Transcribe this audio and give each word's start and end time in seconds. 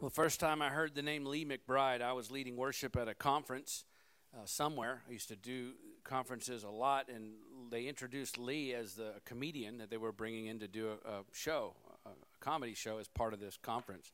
Well, 0.00 0.10
the 0.10 0.14
first 0.14 0.38
time 0.38 0.62
I 0.62 0.68
heard 0.68 0.94
the 0.94 1.02
name 1.02 1.26
Lee 1.26 1.44
McBride, 1.44 2.02
I 2.02 2.12
was 2.12 2.30
leading 2.30 2.56
worship 2.56 2.96
at 2.96 3.08
a 3.08 3.14
conference 3.14 3.84
uh, 4.32 4.42
somewhere. 4.44 5.02
I 5.08 5.12
used 5.12 5.26
to 5.26 5.34
do 5.34 5.72
conferences 6.04 6.62
a 6.62 6.68
lot, 6.68 7.08
and 7.12 7.32
they 7.68 7.86
introduced 7.86 8.38
Lee 8.38 8.74
as 8.74 8.94
the 8.94 9.14
comedian 9.24 9.78
that 9.78 9.90
they 9.90 9.96
were 9.96 10.12
bringing 10.12 10.46
in 10.46 10.60
to 10.60 10.68
do 10.68 10.90
a, 11.04 11.10
a 11.10 11.24
show, 11.32 11.74
a, 12.06 12.10
a 12.10 12.12
comedy 12.38 12.74
show, 12.74 12.98
as 12.98 13.08
part 13.08 13.34
of 13.34 13.40
this 13.40 13.58
conference, 13.60 14.12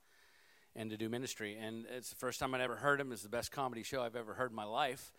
and 0.74 0.88
to 0.88 0.96
do 0.96 1.10
ministry. 1.10 1.58
And 1.60 1.84
it's 1.94 2.08
the 2.08 2.16
first 2.16 2.40
time 2.40 2.54
I'd 2.54 2.62
ever 2.62 2.76
heard 2.76 2.98
him. 2.98 3.12
It's 3.12 3.22
the 3.22 3.28
best 3.28 3.52
comedy 3.52 3.82
show 3.82 4.00
I've 4.00 4.16
ever 4.16 4.32
heard 4.32 4.52
in 4.52 4.56
my 4.56 4.64
life. 4.64 5.12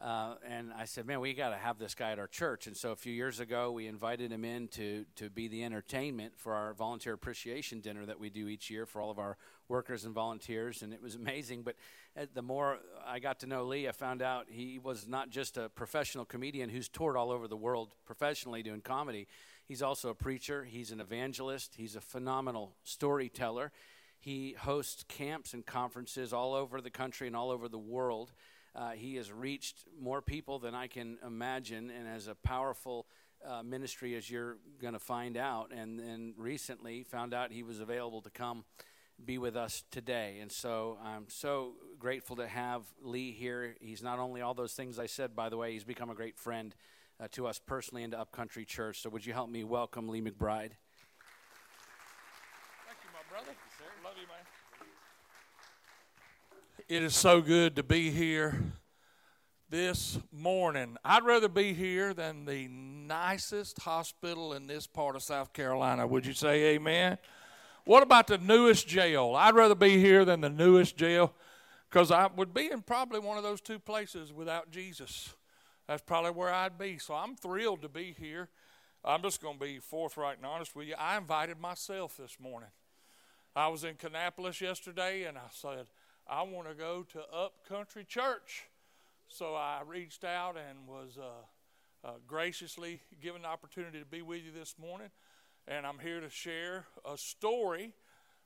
Uh, 0.00 0.36
and 0.48 0.72
I 0.72 0.86
said, 0.86 1.06
"Man, 1.06 1.20
we 1.20 1.34
got 1.34 1.50
to 1.50 1.56
have 1.56 1.78
this 1.78 1.94
guy 1.94 2.12
at 2.12 2.18
our 2.18 2.26
church." 2.26 2.66
And 2.66 2.76
so 2.76 2.90
a 2.90 2.96
few 2.96 3.12
years 3.12 3.38
ago, 3.38 3.70
we 3.70 3.86
invited 3.86 4.32
him 4.32 4.44
in 4.44 4.68
to 4.68 5.04
to 5.16 5.28
be 5.28 5.46
the 5.46 5.62
entertainment 5.62 6.38
for 6.38 6.54
our 6.54 6.72
volunteer 6.72 7.12
appreciation 7.12 7.80
dinner 7.80 8.06
that 8.06 8.18
we 8.18 8.30
do 8.30 8.48
each 8.48 8.70
year 8.70 8.86
for 8.86 9.02
all 9.02 9.10
of 9.10 9.18
our 9.18 9.36
workers 9.68 10.04
and 10.04 10.14
volunteers. 10.14 10.82
And 10.82 10.94
it 10.94 11.02
was 11.02 11.16
amazing. 11.16 11.62
But 11.62 11.76
uh, 12.18 12.26
the 12.32 12.42
more 12.42 12.78
I 13.06 13.18
got 13.18 13.40
to 13.40 13.46
know 13.46 13.64
Lee, 13.64 13.88
I 13.88 13.92
found 13.92 14.22
out 14.22 14.46
he 14.48 14.78
was 14.78 15.06
not 15.06 15.28
just 15.28 15.58
a 15.58 15.68
professional 15.68 16.24
comedian 16.24 16.70
who's 16.70 16.88
toured 16.88 17.16
all 17.16 17.30
over 17.30 17.46
the 17.46 17.56
world 17.56 17.94
professionally 18.06 18.62
doing 18.62 18.80
comedy. 18.80 19.28
He's 19.66 19.82
also 19.82 20.08
a 20.08 20.14
preacher. 20.14 20.64
He's 20.64 20.90
an 20.90 21.00
evangelist. 21.00 21.74
He's 21.76 21.94
a 21.94 22.00
phenomenal 22.00 22.74
storyteller. 22.84 23.70
He 24.18 24.52
hosts 24.52 25.04
camps 25.08 25.54
and 25.54 25.64
conferences 25.64 26.32
all 26.32 26.54
over 26.54 26.80
the 26.80 26.90
country 26.90 27.26
and 27.26 27.36
all 27.36 27.50
over 27.50 27.68
the 27.68 27.78
world. 27.78 28.32
Uh, 28.74 28.90
he 28.90 29.16
has 29.16 29.32
reached 29.32 29.84
more 30.00 30.22
people 30.22 30.58
than 30.58 30.74
I 30.74 30.86
can 30.86 31.18
imagine 31.26 31.90
and 31.90 32.06
has 32.06 32.28
a 32.28 32.34
powerful 32.34 33.06
uh, 33.44 33.62
ministry, 33.62 34.14
as 34.16 34.30
you're 34.30 34.58
going 34.80 34.92
to 34.92 35.00
find 35.00 35.36
out. 35.36 35.72
And 35.72 35.98
then 35.98 36.34
recently 36.36 37.02
found 37.02 37.34
out 37.34 37.52
he 37.52 37.62
was 37.62 37.80
available 37.80 38.20
to 38.22 38.30
come 38.30 38.64
be 39.24 39.38
with 39.38 39.56
us 39.56 39.84
today. 39.90 40.38
And 40.40 40.50
so 40.50 40.98
I'm 41.04 41.26
so 41.28 41.72
grateful 41.98 42.36
to 42.36 42.46
have 42.46 42.82
Lee 43.02 43.32
here. 43.32 43.76
He's 43.80 44.02
not 44.02 44.18
only 44.18 44.40
all 44.40 44.54
those 44.54 44.72
things 44.72 44.98
I 44.98 45.06
said, 45.06 45.36
by 45.36 45.48
the 45.48 45.56
way, 45.56 45.72
he's 45.72 45.84
become 45.84 46.10
a 46.10 46.14
great 46.14 46.38
friend 46.38 46.74
uh, 47.18 47.28
to 47.32 47.46
us 47.46 47.58
personally 47.58 48.02
and 48.02 48.12
to 48.12 48.20
Upcountry 48.20 48.64
Church. 48.64 49.02
So 49.02 49.10
would 49.10 49.26
you 49.26 49.32
help 49.32 49.50
me 49.50 49.64
welcome 49.64 50.08
Lee 50.08 50.22
McBride? 50.22 50.72
Thank 52.86 53.00
you, 53.04 53.10
my 53.12 53.24
brother. 53.28 53.52
Love 54.02 54.14
you, 54.16 54.26
man. 54.26 54.59
It 56.90 57.04
is 57.04 57.14
so 57.14 57.40
good 57.40 57.76
to 57.76 57.84
be 57.84 58.10
here 58.10 58.60
this 59.68 60.18
morning. 60.32 60.96
I'd 61.04 61.22
rather 61.22 61.48
be 61.48 61.72
here 61.72 62.12
than 62.12 62.46
the 62.46 62.66
nicest 62.66 63.78
hospital 63.82 64.54
in 64.54 64.66
this 64.66 64.88
part 64.88 65.14
of 65.14 65.22
South 65.22 65.52
Carolina. 65.52 66.04
Would 66.04 66.26
you 66.26 66.32
say 66.32 66.74
amen? 66.74 67.18
What 67.84 68.02
about 68.02 68.26
the 68.26 68.38
newest 68.38 68.88
jail? 68.88 69.36
I'd 69.36 69.54
rather 69.54 69.76
be 69.76 70.00
here 70.00 70.24
than 70.24 70.40
the 70.40 70.50
newest 70.50 70.96
jail 70.96 71.32
because 71.88 72.10
I 72.10 72.26
would 72.26 72.52
be 72.52 72.72
in 72.72 72.82
probably 72.82 73.20
one 73.20 73.36
of 73.36 73.44
those 73.44 73.60
two 73.60 73.78
places 73.78 74.32
without 74.32 74.72
Jesus. 74.72 75.32
That's 75.86 76.02
probably 76.02 76.32
where 76.32 76.52
I'd 76.52 76.76
be. 76.76 76.98
So 76.98 77.14
I'm 77.14 77.36
thrilled 77.36 77.82
to 77.82 77.88
be 77.88 78.16
here. 78.18 78.48
I'm 79.04 79.22
just 79.22 79.40
going 79.40 79.60
to 79.60 79.64
be 79.64 79.78
forthright 79.78 80.38
and 80.38 80.46
honest 80.46 80.74
with 80.74 80.88
you. 80.88 80.96
I 80.98 81.16
invited 81.16 81.60
myself 81.60 82.16
this 82.16 82.36
morning. 82.40 82.70
I 83.54 83.68
was 83.68 83.84
in 83.84 83.94
Kannapolis 83.94 84.60
yesterday 84.60 85.22
and 85.22 85.38
I 85.38 85.50
said, 85.52 85.86
I 86.32 86.42
want 86.42 86.68
to 86.68 86.74
go 86.74 87.04
to 87.12 87.18
Upcountry 87.34 88.04
Church. 88.04 88.62
So 89.26 89.56
I 89.56 89.80
reached 89.84 90.22
out 90.22 90.54
and 90.56 90.86
was 90.86 91.18
uh, 91.18 92.06
uh, 92.06 92.12
graciously 92.24 93.00
given 93.20 93.42
the 93.42 93.48
opportunity 93.48 93.98
to 93.98 94.04
be 94.04 94.22
with 94.22 94.44
you 94.44 94.52
this 94.56 94.76
morning. 94.80 95.08
And 95.66 95.84
I'm 95.84 95.98
here 95.98 96.20
to 96.20 96.30
share 96.30 96.86
a 97.04 97.18
story 97.18 97.94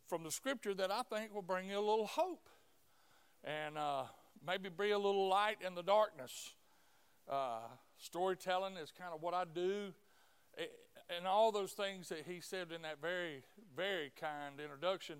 from 0.06 0.22
the 0.22 0.30
scripture 0.30 0.72
that 0.72 0.90
I 0.90 1.02
think 1.02 1.34
will 1.34 1.42
bring 1.42 1.68
you 1.68 1.78
a 1.78 1.84
little 1.84 2.06
hope 2.06 2.48
and 3.44 3.76
uh, 3.76 4.04
maybe 4.46 4.70
bring 4.70 4.92
a 4.92 4.98
little 4.98 5.28
light 5.28 5.58
in 5.60 5.74
the 5.74 5.82
darkness. 5.82 6.54
Uh, 7.30 7.58
storytelling 7.98 8.78
is 8.78 8.92
kind 8.98 9.12
of 9.12 9.20
what 9.20 9.34
I 9.34 9.44
do. 9.44 9.92
And 11.14 11.26
all 11.26 11.52
those 11.52 11.72
things 11.72 12.08
that 12.08 12.24
he 12.26 12.40
said 12.40 12.72
in 12.72 12.80
that 12.80 13.02
very, 13.02 13.42
very 13.76 14.10
kind 14.18 14.58
introduction 14.58 15.16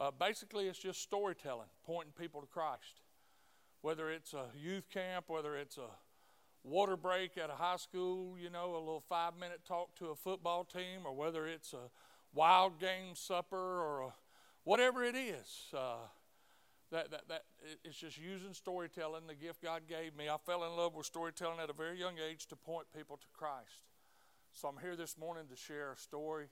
uh, 0.00 0.10
basically, 0.10 0.66
it's 0.66 0.78
just 0.78 1.02
storytelling, 1.02 1.68
pointing 1.84 2.14
people 2.18 2.40
to 2.40 2.46
Christ. 2.46 3.02
Whether 3.82 4.10
it's 4.10 4.32
a 4.32 4.46
youth 4.58 4.88
camp, 4.90 5.26
whether 5.28 5.56
it's 5.56 5.76
a 5.76 5.90
water 6.64 6.96
break 6.96 7.36
at 7.36 7.50
a 7.50 7.54
high 7.54 7.76
school, 7.76 8.36
you 8.38 8.48
know, 8.50 8.72
a 8.72 8.78
little 8.78 9.04
five 9.06 9.34
minute 9.38 9.60
talk 9.68 9.94
to 9.96 10.06
a 10.06 10.14
football 10.14 10.64
team, 10.64 11.04
or 11.04 11.14
whether 11.14 11.46
it's 11.46 11.74
a 11.74 11.90
wild 12.34 12.80
game 12.80 13.14
supper 13.14 13.56
or 13.56 14.00
a, 14.00 14.14
whatever 14.64 15.04
it 15.04 15.16
is. 15.16 15.66
Uh, 15.74 15.96
that, 16.90 17.10
that, 17.10 17.28
that 17.28 17.42
it's 17.84 17.96
just 17.96 18.18
using 18.18 18.52
storytelling, 18.52 19.26
the 19.28 19.34
gift 19.34 19.62
God 19.62 19.82
gave 19.88 20.16
me. 20.16 20.28
I 20.28 20.36
fell 20.44 20.64
in 20.64 20.76
love 20.76 20.94
with 20.94 21.06
storytelling 21.06 21.60
at 21.62 21.70
a 21.70 21.72
very 21.72 21.98
young 21.98 22.14
age 22.18 22.46
to 22.46 22.56
point 22.56 22.86
people 22.96 23.16
to 23.16 23.26
Christ. 23.32 23.84
So 24.54 24.66
I'm 24.66 24.78
here 24.82 24.96
this 24.96 25.16
morning 25.16 25.44
to 25.50 25.56
share 25.56 25.92
a 25.92 25.96
story 25.96 26.48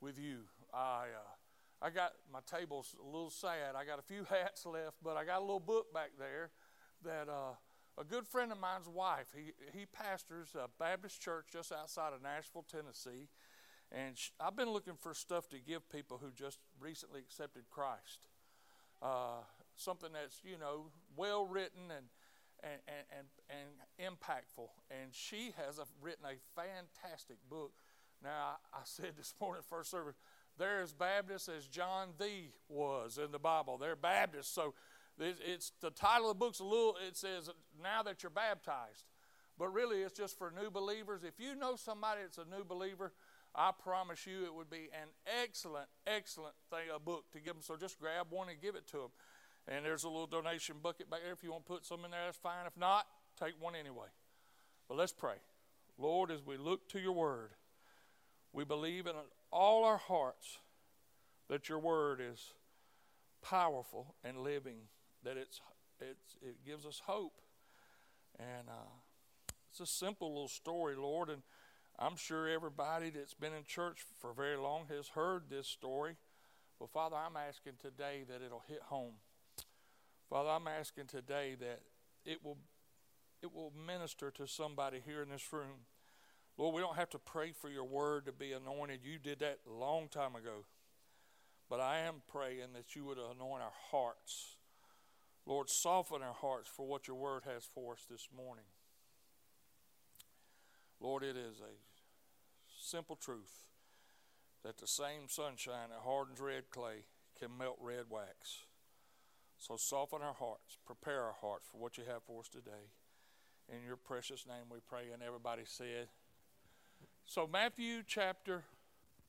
with 0.00 0.18
you. 0.18 0.44
I 0.72 1.06
uh, 1.14 1.37
I 1.80 1.90
got 1.90 2.12
my 2.32 2.40
table's 2.44 2.94
a 3.00 3.06
little 3.06 3.30
sad. 3.30 3.74
I 3.76 3.84
got 3.84 3.98
a 3.98 4.02
few 4.02 4.24
hats 4.28 4.66
left, 4.66 4.96
but 5.02 5.16
I 5.16 5.24
got 5.24 5.38
a 5.38 5.40
little 5.40 5.60
book 5.60 5.92
back 5.92 6.10
there 6.18 6.50
that 7.04 7.28
uh, 7.28 7.54
a 7.96 8.04
good 8.04 8.26
friend 8.26 8.50
of 8.50 8.58
mine's 8.58 8.88
wife. 8.88 9.28
He 9.34 9.52
he 9.76 9.86
pastors 9.86 10.54
a 10.54 10.68
Baptist 10.78 11.20
church 11.20 11.46
just 11.52 11.72
outside 11.72 12.12
of 12.12 12.22
Nashville, 12.22 12.66
Tennessee, 12.70 13.28
and 13.92 14.18
she, 14.18 14.32
I've 14.40 14.56
been 14.56 14.70
looking 14.70 14.96
for 15.00 15.14
stuff 15.14 15.48
to 15.50 15.58
give 15.58 15.88
people 15.88 16.18
who 16.18 16.30
just 16.32 16.58
recently 16.80 17.20
accepted 17.20 17.64
Christ. 17.70 18.26
Uh, 19.00 19.42
something 19.76 20.10
that's 20.12 20.40
you 20.44 20.58
know 20.58 20.86
well 21.16 21.46
written 21.46 21.90
and 21.96 22.06
and, 22.62 22.80
and, 23.16 23.26
and, 23.50 24.10
impactful. 24.10 24.68
And 24.90 25.12
she 25.12 25.54
has 25.56 25.78
a, 25.78 25.84
written 26.00 26.24
a 26.24 26.60
fantastic 26.60 27.36
book. 27.48 27.72
Now, 28.22 28.56
I, 28.74 28.78
I 28.78 28.80
said 28.84 29.12
this 29.16 29.32
morning, 29.40 29.62
first 29.68 29.90
service, 29.90 30.16
they're 30.58 30.80
as 30.82 30.92
Baptist 30.92 31.48
as 31.48 31.66
John 31.66 32.08
the 32.18 32.50
was 32.68 33.18
in 33.18 33.32
the 33.32 33.38
Bible. 33.38 33.78
They're 33.78 33.96
Baptists. 33.96 34.52
So 34.52 34.74
it's 35.18 35.72
the 35.80 35.90
title 35.90 36.30
of 36.30 36.38
the 36.38 36.44
book's 36.44 36.60
a 36.60 36.64
little. 36.64 36.96
It 37.06 37.16
says 37.16 37.50
now 37.82 38.02
that 38.02 38.22
you're 38.22 38.30
baptized, 38.30 39.04
but 39.58 39.68
really 39.68 40.02
it's 40.02 40.16
just 40.16 40.38
for 40.38 40.52
new 40.52 40.70
believers. 40.70 41.22
If 41.24 41.38
you 41.38 41.54
know 41.54 41.76
somebody 41.76 42.20
that's 42.22 42.38
a 42.38 42.44
new 42.44 42.64
believer, 42.64 43.12
I 43.54 43.70
promise 43.82 44.26
you 44.26 44.44
it 44.44 44.54
would 44.54 44.70
be 44.70 44.88
an 44.92 45.08
excellent, 45.42 45.88
excellent 46.06 46.54
thing 46.70 46.88
a 46.94 46.98
book 46.98 47.24
to 47.32 47.40
give 47.40 47.54
them. 47.54 47.62
So 47.62 47.76
just 47.76 47.98
grab 47.98 48.26
one 48.30 48.48
and 48.48 48.60
give 48.60 48.74
it 48.74 48.86
to 48.88 48.96
them. 48.98 49.10
And 49.66 49.84
there's 49.84 50.04
a 50.04 50.08
little 50.08 50.26
donation 50.26 50.76
bucket 50.82 51.10
back 51.10 51.20
there. 51.24 51.32
If 51.32 51.42
you 51.42 51.52
want 51.52 51.66
to 51.66 51.72
put 51.72 51.86
some 51.86 52.04
in 52.04 52.10
there, 52.10 52.20
that's 52.24 52.38
fine. 52.38 52.66
If 52.66 52.76
not, 52.76 53.06
take 53.38 53.54
one 53.60 53.74
anyway. 53.74 54.06
But 54.88 54.96
let's 54.96 55.12
pray. 55.12 55.34
Lord, 55.98 56.30
as 56.30 56.44
we 56.44 56.56
look 56.56 56.88
to 56.90 57.00
your 57.00 57.12
word, 57.12 57.50
we 58.52 58.64
believe 58.64 59.06
in 59.06 59.14
all 59.50 59.84
our 59.84 59.98
hearts 59.98 60.58
that 61.48 61.68
your 61.68 61.78
word 61.78 62.20
is 62.20 62.52
powerful 63.42 64.14
and 64.22 64.38
living, 64.38 64.88
that 65.24 65.36
it's, 65.36 65.60
it's, 66.00 66.36
it 66.42 66.64
gives 66.64 66.84
us 66.84 67.02
hope. 67.06 67.40
And 68.38 68.68
uh, 68.68 69.52
it's 69.70 69.80
a 69.80 69.86
simple 69.86 70.28
little 70.28 70.48
story, 70.48 70.94
Lord, 70.96 71.28
and 71.30 71.42
I'm 71.98 72.16
sure 72.16 72.48
everybody 72.48 73.10
that's 73.10 73.34
been 73.34 73.52
in 73.52 73.64
church 73.64 74.04
for 74.20 74.32
very 74.32 74.56
long 74.56 74.86
has 74.88 75.08
heard 75.08 75.44
this 75.50 75.66
story. 75.66 76.16
But 76.78 76.90
Father, 76.90 77.16
I'm 77.16 77.36
asking 77.36 77.74
today 77.80 78.24
that 78.28 78.40
it'll 78.44 78.62
hit 78.68 78.82
home. 78.82 79.14
Father, 80.30 80.50
I'm 80.50 80.68
asking 80.68 81.06
today 81.06 81.56
that 81.58 81.80
it 82.24 82.44
will 82.44 82.58
it 83.42 83.54
will 83.54 83.72
minister 83.86 84.30
to 84.32 84.46
somebody 84.46 85.00
here 85.04 85.22
in 85.22 85.30
this 85.30 85.52
room 85.52 85.86
Lord, 86.58 86.74
we 86.74 86.80
don't 86.80 86.96
have 86.96 87.10
to 87.10 87.18
pray 87.18 87.52
for 87.52 87.70
your 87.70 87.84
word 87.84 88.26
to 88.26 88.32
be 88.32 88.52
anointed. 88.52 89.00
You 89.04 89.18
did 89.18 89.38
that 89.38 89.60
a 89.66 89.72
long 89.72 90.08
time 90.08 90.34
ago. 90.34 90.64
But 91.70 91.80
I 91.80 91.98
am 92.00 92.22
praying 92.26 92.72
that 92.74 92.96
you 92.96 93.04
would 93.04 93.18
anoint 93.18 93.62
our 93.62 93.72
hearts. 93.90 94.56
Lord, 95.46 95.70
soften 95.70 96.20
our 96.20 96.34
hearts 96.34 96.68
for 96.68 96.86
what 96.86 97.06
your 97.06 97.16
word 97.16 97.44
has 97.46 97.64
for 97.64 97.92
us 97.92 98.04
this 98.10 98.28
morning. 98.36 98.64
Lord, 101.00 101.22
it 101.22 101.36
is 101.36 101.60
a 101.60 101.78
simple 102.80 103.14
truth 103.16 103.68
that 104.64 104.78
the 104.78 104.86
same 104.86 105.28
sunshine 105.28 105.90
that 105.90 106.00
hardens 106.04 106.40
red 106.40 106.70
clay 106.70 107.04
can 107.38 107.56
melt 107.56 107.78
red 107.80 108.06
wax. 108.10 108.64
So 109.58 109.76
soften 109.76 110.22
our 110.22 110.34
hearts, 110.34 110.76
prepare 110.84 111.22
our 111.22 111.36
hearts 111.40 111.68
for 111.70 111.78
what 111.78 111.98
you 111.98 112.04
have 112.10 112.24
for 112.24 112.40
us 112.40 112.48
today. 112.48 112.90
In 113.68 113.84
your 113.86 113.96
precious 113.96 114.46
name 114.46 114.66
we 114.70 114.78
pray, 114.88 115.12
and 115.12 115.22
everybody 115.22 115.62
said, 115.64 116.08
so, 117.30 117.46
Matthew 117.46 118.02
chapter 118.06 118.64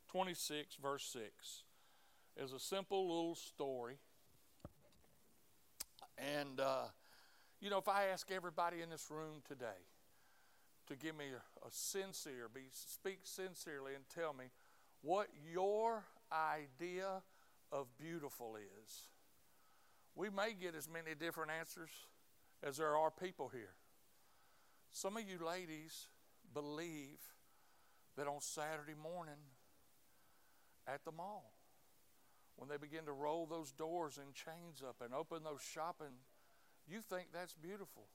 26, 0.07 0.77
verse 0.81 1.03
6 1.11 1.63
is 2.41 2.53
a 2.53 2.59
simple 2.59 3.09
little 3.09 3.35
story. 3.35 3.97
And, 6.17 6.61
uh, 6.61 6.85
you 7.59 7.69
know, 7.69 7.77
if 7.77 7.89
I 7.89 8.05
ask 8.05 8.31
everybody 8.31 8.81
in 8.81 8.89
this 8.89 9.11
room 9.11 9.41
today 9.45 9.83
to 10.87 10.95
give 10.95 11.17
me 11.17 11.25
a, 11.25 11.67
a 11.67 11.71
sincere, 11.71 12.47
be, 12.47 12.61
speak 12.71 13.19
sincerely 13.23 13.95
and 13.95 14.05
tell 14.07 14.31
me 14.31 14.45
what 15.01 15.27
your 15.51 16.05
idea 16.31 17.21
of 17.69 17.87
beautiful 17.99 18.55
is, 18.55 19.09
We 20.15 20.29
may 20.29 20.53
get 20.53 20.73
as 20.73 20.87
many 20.89 21.15
different 21.15 21.51
answers 21.51 21.89
as 22.63 22.77
there 22.77 22.95
are 22.95 23.11
people 23.11 23.49
here. 23.49 23.75
Some 24.91 25.17
of 25.17 25.23
you 25.23 25.45
ladies 25.45 26.07
believe 26.53 27.19
that 28.19 28.27
on 28.27 28.41
Saturday 28.41 28.95
morning 29.01 29.39
at 30.85 31.05
the 31.05 31.11
mall, 31.11 31.53
when 32.57 32.67
they 32.67 32.75
begin 32.75 33.05
to 33.05 33.13
roll 33.13 33.45
those 33.45 33.71
doors 33.71 34.17
and 34.17 34.33
chains 34.33 34.83
up 34.85 34.97
and 35.01 35.13
open 35.13 35.43
those 35.45 35.61
shopping, 35.61 36.19
you 36.85 36.99
think 36.99 37.27
that's 37.33 37.53
beautiful. 37.53 38.07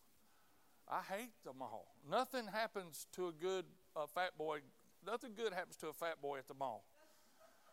I 0.87 1.01
hate 1.01 1.33
the 1.43 1.55
mall. 1.55 1.95
Nothing 2.09 2.47
happens 2.53 3.07
to 3.13 3.29
a 3.29 3.33
good 3.33 3.65
uh, 3.97 4.05
fat 4.07 4.37
boy. 4.37 4.59
Nothing 5.07 5.31
good 5.35 5.55
happens 5.55 5.77
to 5.77 5.89
a 5.89 5.95
fat 5.95 6.21
boy 6.21 6.37
at 6.37 6.49
the 6.49 6.55
mall. 6.55 6.85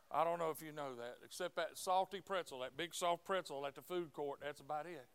I 0.09 0.23
don't 0.23 0.39
know 0.39 0.51
if 0.51 0.61
you 0.65 0.71
know 0.71 0.95
that, 0.95 1.17
except 1.25 1.57
that 1.57 1.71
salty 1.77 2.21
pretzel, 2.21 2.59
that 2.59 2.77
big 2.77 2.95
soft 2.95 3.25
pretzel 3.25 3.65
at 3.65 3.75
the 3.75 3.81
food 3.81 4.13
court. 4.13 4.39
That's 4.41 4.61
about 4.61 4.85
it. 4.85 5.05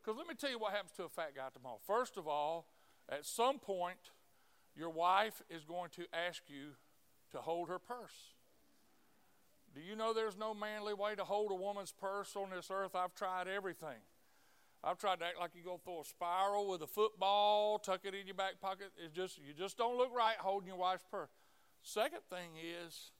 Because 0.00 0.16
let 0.16 0.28
me 0.28 0.34
tell 0.34 0.50
you 0.50 0.60
what 0.60 0.72
happens 0.72 0.92
to 0.98 1.04
a 1.04 1.08
fat 1.08 1.34
guy 1.34 1.46
at 1.46 1.54
the 1.54 1.60
mall. 1.60 1.80
First 1.84 2.16
of 2.16 2.28
all, 2.28 2.68
at 3.08 3.26
some 3.26 3.58
point, 3.58 4.12
your 4.78 4.90
wife 4.90 5.42
is 5.50 5.64
going 5.64 5.90
to 5.90 6.04
ask 6.12 6.42
you 6.46 6.76
to 7.32 7.38
hold 7.38 7.68
her 7.68 7.80
purse. 7.80 8.34
Do 9.74 9.80
you 9.80 9.96
know 9.96 10.14
there's 10.14 10.38
no 10.38 10.54
manly 10.54 10.94
way 10.94 11.14
to 11.16 11.24
hold 11.24 11.50
a 11.50 11.54
woman's 11.54 11.92
purse 11.92 12.36
on 12.36 12.50
this 12.50 12.70
earth? 12.70 12.94
I've 12.94 13.14
tried 13.14 13.48
everything. 13.48 13.98
I've 14.82 14.98
tried 14.98 15.18
to 15.18 15.26
act 15.26 15.40
like 15.40 15.50
you 15.54 15.64
go 15.64 15.80
through 15.82 16.02
a 16.02 16.04
spiral 16.04 16.68
with 16.68 16.82
a 16.82 16.86
football, 16.86 17.80
tuck 17.80 18.00
it 18.04 18.14
in 18.14 18.26
your 18.26 18.36
back 18.36 18.60
pocket. 18.60 18.92
It 18.96 19.12
just 19.12 19.38
you 19.38 19.52
just 19.52 19.76
don't 19.76 19.98
look 19.98 20.14
right 20.14 20.36
holding 20.38 20.68
your 20.68 20.78
wife's 20.78 21.04
purse. 21.10 21.30
Second 21.82 22.20
thing 22.30 22.50
is, 22.56 23.10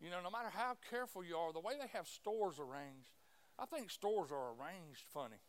you 0.00 0.10
know, 0.10 0.20
no 0.22 0.30
matter 0.30 0.50
how 0.54 0.76
careful 0.90 1.24
you 1.24 1.36
are, 1.36 1.52
the 1.52 1.60
way 1.60 1.74
they 1.80 1.88
have 1.96 2.06
stores 2.06 2.58
arranged, 2.58 3.16
I 3.58 3.64
think 3.64 3.90
stores 3.90 4.30
are 4.30 4.52
arranged 4.52 5.04
funny. 5.12 5.40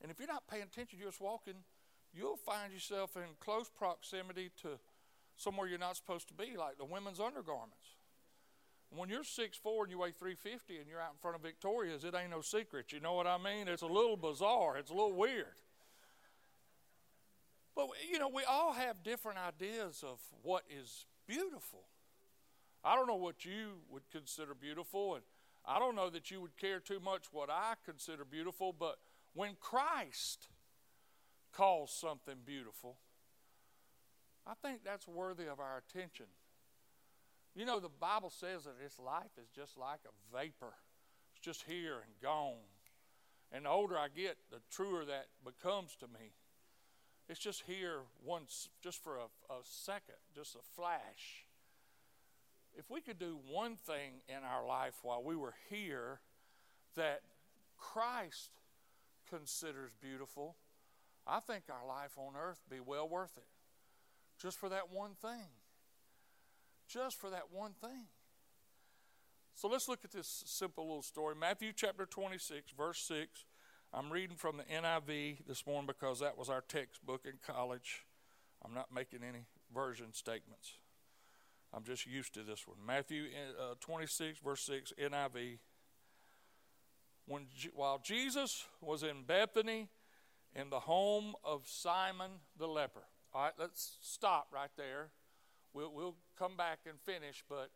And 0.00 0.10
if 0.10 0.18
you're 0.18 0.28
not 0.28 0.46
paying 0.48 0.62
attention, 0.62 0.98
you're 0.98 1.10
just 1.10 1.20
walking, 1.20 1.54
you'll 2.14 2.36
find 2.36 2.72
yourself 2.72 3.16
in 3.16 3.22
close 3.38 3.68
proximity 3.68 4.50
to 4.62 4.78
somewhere 5.36 5.66
you're 5.66 5.78
not 5.78 5.96
supposed 5.96 6.28
to 6.28 6.34
be, 6.34 6.56
like 6.56 6.78
the 6.78 6.84
women's 6.84 7.20
undergarments. 7.20 7.96
When 8.94 9.08
you're 9.08 9.22
6'4 9.22 9.82
and 9.82 9.90
you 9.90 9.98
weigh 9.98 10.10
350 10.10 10.78
and 10.78 10.88
you're 10.88 11.00
out 11.00 11.12
in 11.12 11.18
front 11.20 11.36
of 11.36 11.42
Victoria's, 11.42 12.04
it 12.04 12.14
ain't 12.14 12.30
no 12.30 12.40
secret. 12.40 12.92
You 12.92 13.00
know 13.00 13.14
what 13.14 13.26
I 13.26 13.38
mean? 13.38 13.68
It's 13.68 13.82
a 13.82 13.86
little 13.86 14.16
bizarre, 14.16 14.76
it's 14.76 14.90
a 14.90 14.94
little 14.94 15.12
weird. 15.12 15.54
But, 17.76 17.88
you 18.10 18.18
know, 18.18 18.28
we 18.28 18.42
all 18.44 18.72
have 18.72 19.02
different 19.04 19.38
ideas 19.38 20.04
of 20.06 20.18
what 20.42 20.64
is 20.68 21.06
beautiful. 21.26 21.84
I 22.82 22.96
don't 22.96 23.06
know 23.06 23.16
what 23.16 23.44
you 23.44 23.78
would 23.90 24.02
consider 24.10 24.54
beautiful, 24.54 25.14
and 25.14 25.24
I 25.64 25.78
don't 25.78 25.94
know 25.94 26.10
that 26.10 26.30
you 26.30 26.40
would 26.40 26.56
care 26.56 26.80
too 26.80 26.98
much 26.98 27.26
what 27.30 27.48
I 27.48 27.74
consider 27.84 28.24
beautiful, 28.24 28.74
but 28.76 28.98
when 29.34 29.56
Christ 29.60 30.48
calls 31.52 31.92
something 31.92 32.36
beautiful, 32.44 32.96
I 34.46 34.54
think 34.62 34.80
that's 34.84 35.06
worthy 35.06 35.46
of 35.46 35.60
our 35.60 35.78
attention. 35.78 36.26
You 37.54 37.64
know, 37.66 37.80
the 37.80 37.88
Bible 37.88 38.30
says 38.30 38.64
that 38.64 38.80
this 38.82 38.98
life 38.98 39.36
is 39.40 39.48
just 39.54 39.76
like 39.76 40.00
a 40.06 40.36
vapor, 40.36 40.74
it's 41.32 41.44
just 41.44 41.64
here 41.64 41.94
and 41.94 42.12
gone. 42.22 42.54
And 43.52 43.64
the 43.64 43.70
older 43.70 43.98
I 43.98 44.06
get, 44.08 44.36
the 44.50 44.60
truer 44.70 45.04
that 45.04 45.26
becomes 45.44 45.96
to 45.96 46.06
me. 46.06 46.34
It's 47.28 47.40
just 47.40 47.62
here 47.66 48.00
once, 48.24 48.68
just 48.82 49.02
for 49.02 49.16
a, 49.16 49.52
a 49.52 49.58
second, 49.62 50.16
just 50.34 50.54
a 50.54 50.62
flash. 50.74 51.46
If 52.76 52.90
we 52.90 53.00
could 53.00 53.18
do 53.18 53.38
one 53.48 53.76
thing 53.76 54.22
in 54.28 54.44
our 54.44 54.64
life 54.64 54.94
while 55.02 55.22
we 55.22 55.34
were 55.34 55.54
here 55.68 56.20
that 56.96 57.22
Christ 57.76 58.50
considers 59.28 59.90
beautiful, 60.00 60.56
I 61.30 61.40
think 61.40 61.64
our 61.70 61.86
life 61.86 62.12
on 62.16 62.34
earth 62.36 62.60
be 62.68 62.80
well 62.80 63.08
worth 63.08 63.36
it. 63.36 63.46
Just 64.38 64.58
for 64.58 64.68
that 64.68 64.90
one 64.90 65.12
thing 65.20 65.46
just 66.90 67.18
for 67.18 67.30
that 67.30 67.52
one 67.52 67.72
thing. 67.80 68.08
So 69.54 69.68
let's 69.68 69.88
look 69.88 70.00
at 70.04 70.10
this 70.10 70.42
simple 70.46 70.84
little 70.84 71.02
story. 71.02 71.34
Matthew 71.38 71.72
chapter 71.74 72.06
26, 72.06 72.72
verse 72.76 73.00
6. 73.02 73.44
I'm 73.92 74.10
reading 74.10 74.36
from 74.36 74.56
the 74.56 74.64
NIV 74.64 75.46
this 75.46 75.66
morning 75.66 75.86
because 75.86 76.20
that 76.20 76.38
was 76.38 76.48
our 76.48 76.62
textbook 76.62 77.26
in 77.26 77.34
college. 77.46 78.06
I'm 78.64 78.74
not 78.74 78.92
making 78.94 79.20
any 79.26 79.46
version 79.74 80.12
statements. 80.12 80.78
I'm 81.72 81.84
just 81.84 82.06
used 82.06 82.34
to 82.34 82.42
this 82.42 82.66
one. 82.66 82.78
Matthew 82.84 83.24
uh, 83.60 83.74
26, 83.80 84.38
verse 84.40 84.62
6, 84.62 84.92
NIV. 85.00 85.58
When, 87.26 87.46
while 87.74 88.00
Jesus 88.02 88.66
was 88.80 89.02
in 89.02 89.22
Bethany 89.26 89.88
in 90.54 90.70
the 90.70 90.80
home 90.80 91.34
of 91.44 91.62
Simon 91.66 92.30
the 92.58 92.66
leper. 92.66 93.04
All 93.32 93.42
right, 93.44 93.52
let's 93.58 93.98
stop 94.00 94.48
right 94.52 94.70
there. 94.76 95.10
We'll, 95.72 95.92
we'll 95.92 96.16
come 96.38 96.56
back 96.56 96.80
and 96.88 97.00
finish, 97.00 97.44
but 97.48 97.70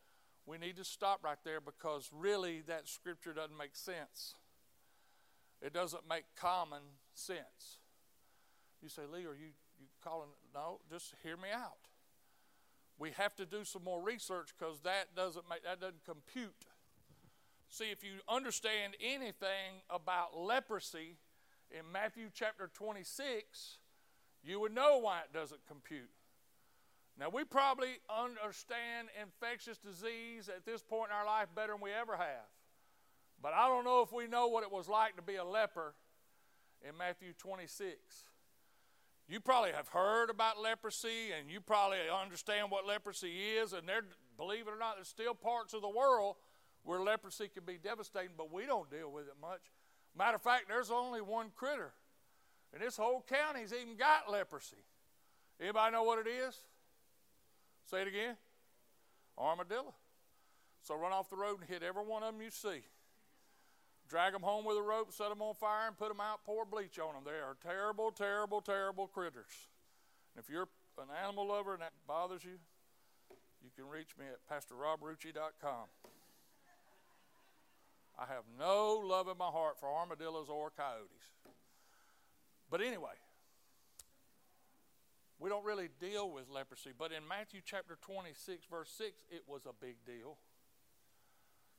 we 0.46 0.58
need 0.58 0.76
to 0.76 0.84
stop 0.84 1.20
right 1.22 1.38
there 1.44 1.60
because 1.60 2.10
really 2.12 2.62
that 2.66 2.88
scripture 2.88 3.32
doesn't 3.32 3.56
make 3.56 3.76
sense. 3.76 4.34
It 5.62 5.72
doesn't 5.72 6.08
make 6.08 6.24
common 6.36 6.82
sense. 7.14 7.78
You 8.82 8.88
say, 8.88 9.02
Lee, 9.10 9.20
are 9.20 9.34
you, 9.34 9.52
you 9.78 9.86
calling? 10.02 10.28
No, 10.52 10.80
just 10.90 11.14
hear 11.22 11.36
me 11.36 11.48
out. 11.54 11.88
We 12.98 13.10
have 13.12 13.34
to 13.36 13.46
do 13.46 13.64
some 13.64 13.82
more 13.82 14.02
research 14.02 14.50
because 14.56 14.80
that 14.80 15.14
doesn't 15.16 15.48
make 15.48 15.64
that 15.64 15.80
doesn't 15.80 16.04
compute. 16.04 16.66
See, 17.68 17.90
if 17.90 18.04
you 18.04 18.20
understand 18.28 18.94
anything 19.00 19.82
about 19.90 20.38
leprosy 20.38 21.16
in 21.70 21.90
Matthew 21.92 22.30
chapter 22.32 22.70
26, 22.72 23.78
you 24.42 24.60
would 24.60 24.74
know 24.74 24.98
why 24.98 25.20
it 25.20 25.32
doesn't 25.32 25.66
compute. 25.66 26.10
Now, 27.18 27.28
we 27.28 27.44
probably 27.44 28.00
understand 28.10 29.08
infectious 29.20 29.78
disease 29.78 30.48
at 30.48 30.66
this 30.66 30.82
point 30.82 31.10
in 31.10 31.16
our 31.16 31.24
life 31.24 31.46
better 31.54 31.72
than 31.72 31.80
we 31.80 31.92
ever 31.92 32.16
have. 32.16 32.50
But 33.40 33.52
I 33.52 33.68
don't 33.68 33.84
know 33.84 34.02
if 34.02 34.12
we 34.12 34.26
know 34.26 34.48
what 34.48 34.64
it 34.64 34.72
was 34.72 34.88
like 34.88 35.16
to 35.16 35.22
be 35.22 35.36
a 35.36 35.44
leper 35.44 35.94
in 36.86 36.96
Matthew 36.96 37.32
26. 37.38 37.94
You 39.28 39.40
probably 39.40 39.72
have 39.72 39.88
heard 39.88 40.28
about 40.28 40.60
leprosy 40.60 41.32
and 41.38 41.50
you 41.50 41.60
probably 41.60 41.98
understand 42.10 42.70
what 42.70 42.86
leprosy 42.86 43.32
is, 43.56 43.72
and 43.72 43.88
there, 43.88 44.02
believe 44.36 44.66
it 44.66 44.70
or 44.70 44.78
not, 44.78 44.96
there's 44.96 45.08
still 45.08 45.34
parts 45.34 45.72
of 45.72 45.82
the 45.82 45.88
world 45.88 46.36
where 46.82 47.00
leprosy 47.00 47.48
can 47.48 47.64
be 47.64 47.78
devastating, 47.82 48.32
but 48.36 48.52
we 48.52 48.66
don't 48.66 48.90
deal 48.90 49.10
with 49.10 49.26
it 49.26 49.36
much. 49.40 49.72
Matter 50.16 50.36
of 50.36 50.42
fact, 50.42 50.68
there's 50.68 50.90
only 50.90 51.20
one 51.20 51.50
critter, 51.54 51.92
and 52.72 52.82
this 52.82 52.96
whole 52.96 53.24
county's 53.28 53.72
even 53.72 53.96
got 53.96 54.30
leprosy. 54.30 54.84
Anybody 55.60 55.92
know 55.92 56.02
what 56.04 56.24
it 56.24 56.30
is? 56.30 56.56
Say 57.90 58.02
it 58.02 58.08
again. 58.08 58.36
Armadillo. 59.36 59.94
So 60.82 60.96
run 60.96 61.12
off 61.12 61.30
the 61.30 61.36
road 61.36 61.60
and 61.60 61.68
hit 61.68 61.82
every 61.82 62.04
one 62.04 62.22
of 62.22 62.32
them 62.32 62.42
you 62.42 62.50
see. 62.50 62.82
Drag 64.08 64.32
them 64.32 64.42
home 64.42 64.64
with 64.64 64.76
a 64.76 64.82
rope, 64.82 65.12
set 65.12 65.30
them 65.30 65.40
on 65.40 65.54
fire, 65.54 65.88
and 65.88 65.96
put 65.96 66.08
them 66.08 66.20
out, 66.20 66.44
pour 66.44 66.64
bleach 66.64 66.98
on 66.98 67.14
them. 67.14 67.22
They 67.24 67.40
are 67.40 67.56
terrible, 67.62 68.12
terrible, 68.12 68.60
terrible 68.60 69.06
critters. 69.06 69.68
And 70.34 70.44
if 70.44 70.50
you're 70.50 70.68
an 70.98 71.08
animal 71.24 71.48
lover 71.48 71.72
and 71.72 71.82
that 71.82 71.92
bothers 72.06 72.44
you, 72.44 72.58
you 73.62 73.70
can 73.74 73.88
reach 73.88 74.10
me 74.18 74.26
at 74.26 74.44
pastorrobrucci.com. 74.46 75.88
I 78.18 78.26
have 78.26 78.44
no 78.58 79.00
love 79.04 79.28
in 79.28 79.36
my 79.36 79.46
heart 79.46 79.78
for 79.78 79.88
armadillos 79.88 80.48
or 80.48 80.70
coyotes. 80.70 81.32
But 82.70 82.80
anyway, 82.80 83.14
we 85.38 85.48
don't 85.50 85.64
really 85.64 85.88
deal 86.00 86.30
with 86.30 86.48
leprosy, 86.48 86.90
but 86.96 87.12
in 87.12 87.26
Matthew 87.26 87.60
chapter 87.64 87.98
26, 88.00 88.64
verse 88.70 88.90
6, 88.96 89.12
it 89.30 89.42
was 89.46 89.66
a 89.66 89.72
big 89.78 89.96
deal. 90.06 90.38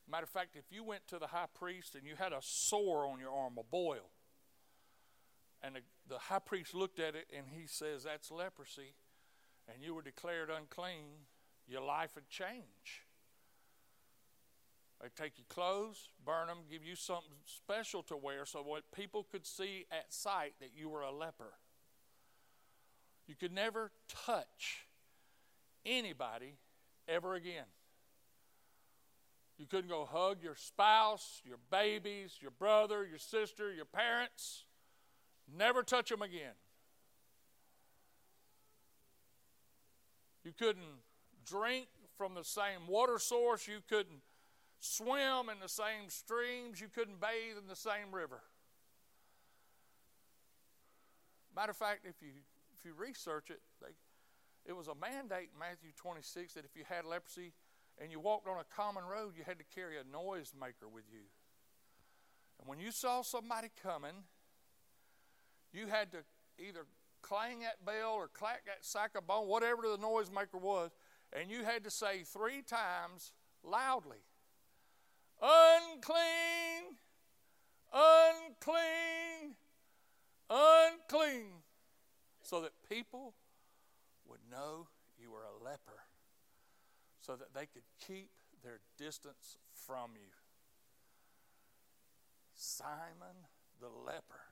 Matter 0.10 0.24
of 0.24 0.30
fact, 0.30 0.56
if 0.56 0.66
you 0.72 0.84
went 0.84 1.08
to 1.08 1.18
the 1.18 1.28
high 1.28 1.48
priest 1.54 1.96
and 1.96 2.06
you 2.06 2.16
had 2.16 2.32
a 2.32 2.42
sore 2.42 3.08
on 3.08 3.20
your 3.20 3.32
arm, 3.32 3.54
a 3.58 3.64
boil, 3.64 4.12
and 5.64 5.76
the, 5.76 5.80
the 6.08 6.20
high 6.20 6.40
priest 6.40 6.76
looked 6.76 7.00
at 7.00 7.16
it 7.16 7.28
and 7.36 7.46
he 7.50 7.66
says, 7.66 8.04
That's 8.04 8.30
leprosy, 8.30 8.94
and 9.68 9.82
you 9.82 9.96
were 9.96 10.04
declared 10.04 10.50
unclean, 10.50 11.26
your 11.68 11.82
life 11.82 12.12
would 12.16 12.30
change. 12.30 13.05
They'd 15.06 15.24
take 15.24 15.38
your 15.38 15.46
clothes, 15.50 16.10
burn 16.26 16.48
them, 16.48 16.58
give 16.68 16.84
you 16.84 16.96
something 16.96 17.38
special 17.46 18.02
to 18.04 18.18
wear 18.18 18.44
so 18.44 18.64
what 18.64 18.92
people 18.92 19.24
could 19.32 19.46
see 19.46 19.86
at 19.92 20.12
sight 20.12 20.54
that 20.60 20.72
you 20.76 20.90
were 20.90 21.04
a 21.04 21.12
leper. 21.12 21.54
You 23.28 23.36
could 23.36 23.52
never 23.52 23.92
touch 24.26 24.88
anybody 25.86 26.56
ever 27.08 27.36
again. 27.36 27.66
You 29.60 29.68
couldn't 29.68 29.92
go 29.92 30.10
hug 30.12 30.38
your 30.42 30.56
spouse, 30.56 31.40
your 31.46 31.60
babies, 31.70 32.40
your 32.42 32.50
brother, 32.50 33.06
your 33.06 33.20
sister, 33.20 33.72
your 33.72 33.86
parents. 33.86 34.66
Never 35.56 35.84
touch 35.84 36.10
them 36.10 36.24
again. 36.24 36.56
You 40.44 40.52
couldn't 40.58 41.04
drink 41.46 41.90
from 42.18 42.34
the 42.34 42.44
same 42.44 42.88
water 42.88 43.20
source. 43.20 43.68
You 43.68 43.82
couldn't 43.88 44.24
swim 44.80 45.50
in 45.50 45.60
the 45.62 45.70
same 45.70 46.10
streams, 46.10 46.80
you 46.80 46.88
couldn't 46.88 47.20
bathe 47.20 47.58
in 47.62 47.68
the 47.68 47.76
same 47.76 48.12
river. 48.12 48.42
Matter 51.56 51.72
of 51.72 51.78
fact, 51.78 52.06
if 52.06 52.22
you 52.22 52.32
if 52.78 52.84
you 52.84 52.94
research 52.98 53.50
it, 53.50 53.62
they, 53.82 53.96
it 54.66 54.76
was 54.76 54.88
a 54.88 54.96
mandate 54.96 55.50
in 55.54 55.60
Matthew 55.60 55.92
26 55.96 56.54
that 56.56 56.66
if 56.66 56.76
you 56.76 56.84
had 56.88 57.06
leprosy 57.06 57.54
and 58.00 58.12
you 58.12 58.20
walked 58.20 58.48
on 58.48 58.58
a 58.60 58.76
common 58.76 59.06
road, 59.06 59.34
you 59.38 59.44
had 59.46 59.58
to 59.58 59.66
carry 59.74 59.96
a 59.98 60.04
noisemaker 60.04 60.92
with 60.92 61.06
you. 61.12 61.24
And 62.60 62.68
when 62.68 62.80
you 62.80 62.92
saw 62.92 63.22
somebody 63.22 63.70
coming, 63.82 64.24
you 65.74 65.88
had 65.88 66.12
to 66.12 66.20
either 66.60 66.86
clang 67.22 67.62
that 67.62 67.84
bell 67.86 68.14
or 68.14 68.28
clack 68.28 68.66
that 68.66 68.86
sack 68.86 69.12
of 69.18 69.26
bone, 69.28 69.48
whatever 69.48 69.82
the 69.84 69.98
noisemaker 69.98 70.62
was, 70.62 70.92
and 71.34 71.50
you 71.50 71.64
had 71.64 71.84
to 71.84 71.90
say 71.90 72.24
three 72.24 72.62
times 72.62 73.32
loudly, 73.64 74.20
unclean, 75.42 76.98
unclean, 77.94 79.56
unclean, 80.50 81.52
so 82.42 82.62
that 82.62 82.72
people 82.90 83.34
would 84.28 84.40
know 84.50 84.88
you 85.20 85.32
were 85.32 85.44
a 85.44 85.64
leper, 85.64 86.04
so 87.22 87.36
that 87.36 87.54
they 87.54 87.66
could 87.66 87.84
keep 88.06 88.30
their 88.64 88.80
distance 88.98 89.58
from 89.74 90.12
you. 90.16 90.32
Simon 92.54 93.48
the 93.82 93.90
leper. 93.90 94.48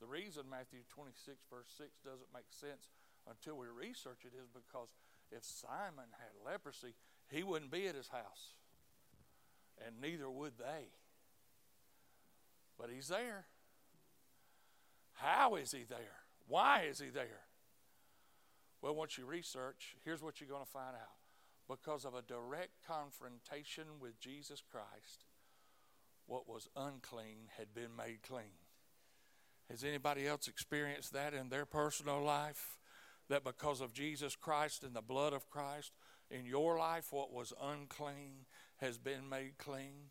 The 0.00 0.06
reason 0.06 0.44
Matthew 0.50 0.80
26, 0.88 1.44
verse 1.50 1.68
6 1.76 1.90
doesn't 2.04 2.32
make 2.32 2.48
sense 2.50 2.88
until 3.28 3.56
we 3.56 3.66
research 3.68 4.24
it 4.24 4.32
is 4.32 4.48
because 4.48 4.88
if 5.30 5.44
Simon 5.44 6.10
had 6.18 6.32
leprosy, 6.44 6.94
he 7.28 7.42
wouldn't 7.42 7.70
be 7.70 7.86
at 7.86 7.94
his 7.94 8.08
house. 8.08 8.56
And 9.84 10.00
neither 10.00 10.30
would 10.30 10.58
they. 10.58 10.88
But 12.78 12.90
he's 12.94 13.08
there. 13.08 13.46
How 15.14 15.56
is 15.56 15.72
he 15.72 15.84
there? 15.88 16.24
Why 16.48 16.84
is 16.90 16.98
he 16.98 17.08
there? 17.08 17.44
Well, 18.82 18.94
once 18.94 19.18
you 19.18 19.26
research, 19.26 19.96
here's 20.04 20.22
what 20.22 20.40
you're 20.40 20.48
going 20.48 20.64
to 20.64 20.70
find 20.70 20.94
out. 20.94 21.18
Because 21.68 22.04
of 22.04 22.14
a 22.14 22.22
direct 22.22 22.84
confrontation 22.86 23.84
with 24.00 24.18
Jesus 24.18 24.62
Christ, 24.70 25.26
what 26.26 26.48
was 26.48 26.68
unclean 26.74 27.48
had 27.58 27.74
been 27.74 27.94
made 27.96 28.22
clean. 28.22 28.58
Has 29.70 29.84
anybody 29.84 30.26
else 30.26 30.48
experienced 30.48 31.12
that 31.12 31.34
in 31.34 31.48
their 31.48 31.66
personal 31.66 32.22
life? 32.22 32.78
That 33.28 33.44
because 33.44 33.80
of 33.80 33.92
Jesus 33.92 34.34
Christ 34.34 34.82
and 34.82 34.94
the 34.94 35.02
blood 35.02 35.32
of 35.32 35.48
Christ 35.48 35.92
in 36.30 36.46
your 36.46 36.78
life, 36.78 37.08
what 37.10 37.32
was 37.32 37.52
unclean 37.62 38.46
has 38.80 38.98
been 38.98 39.28
made 39.28 39.58
clean? 39.58 40.10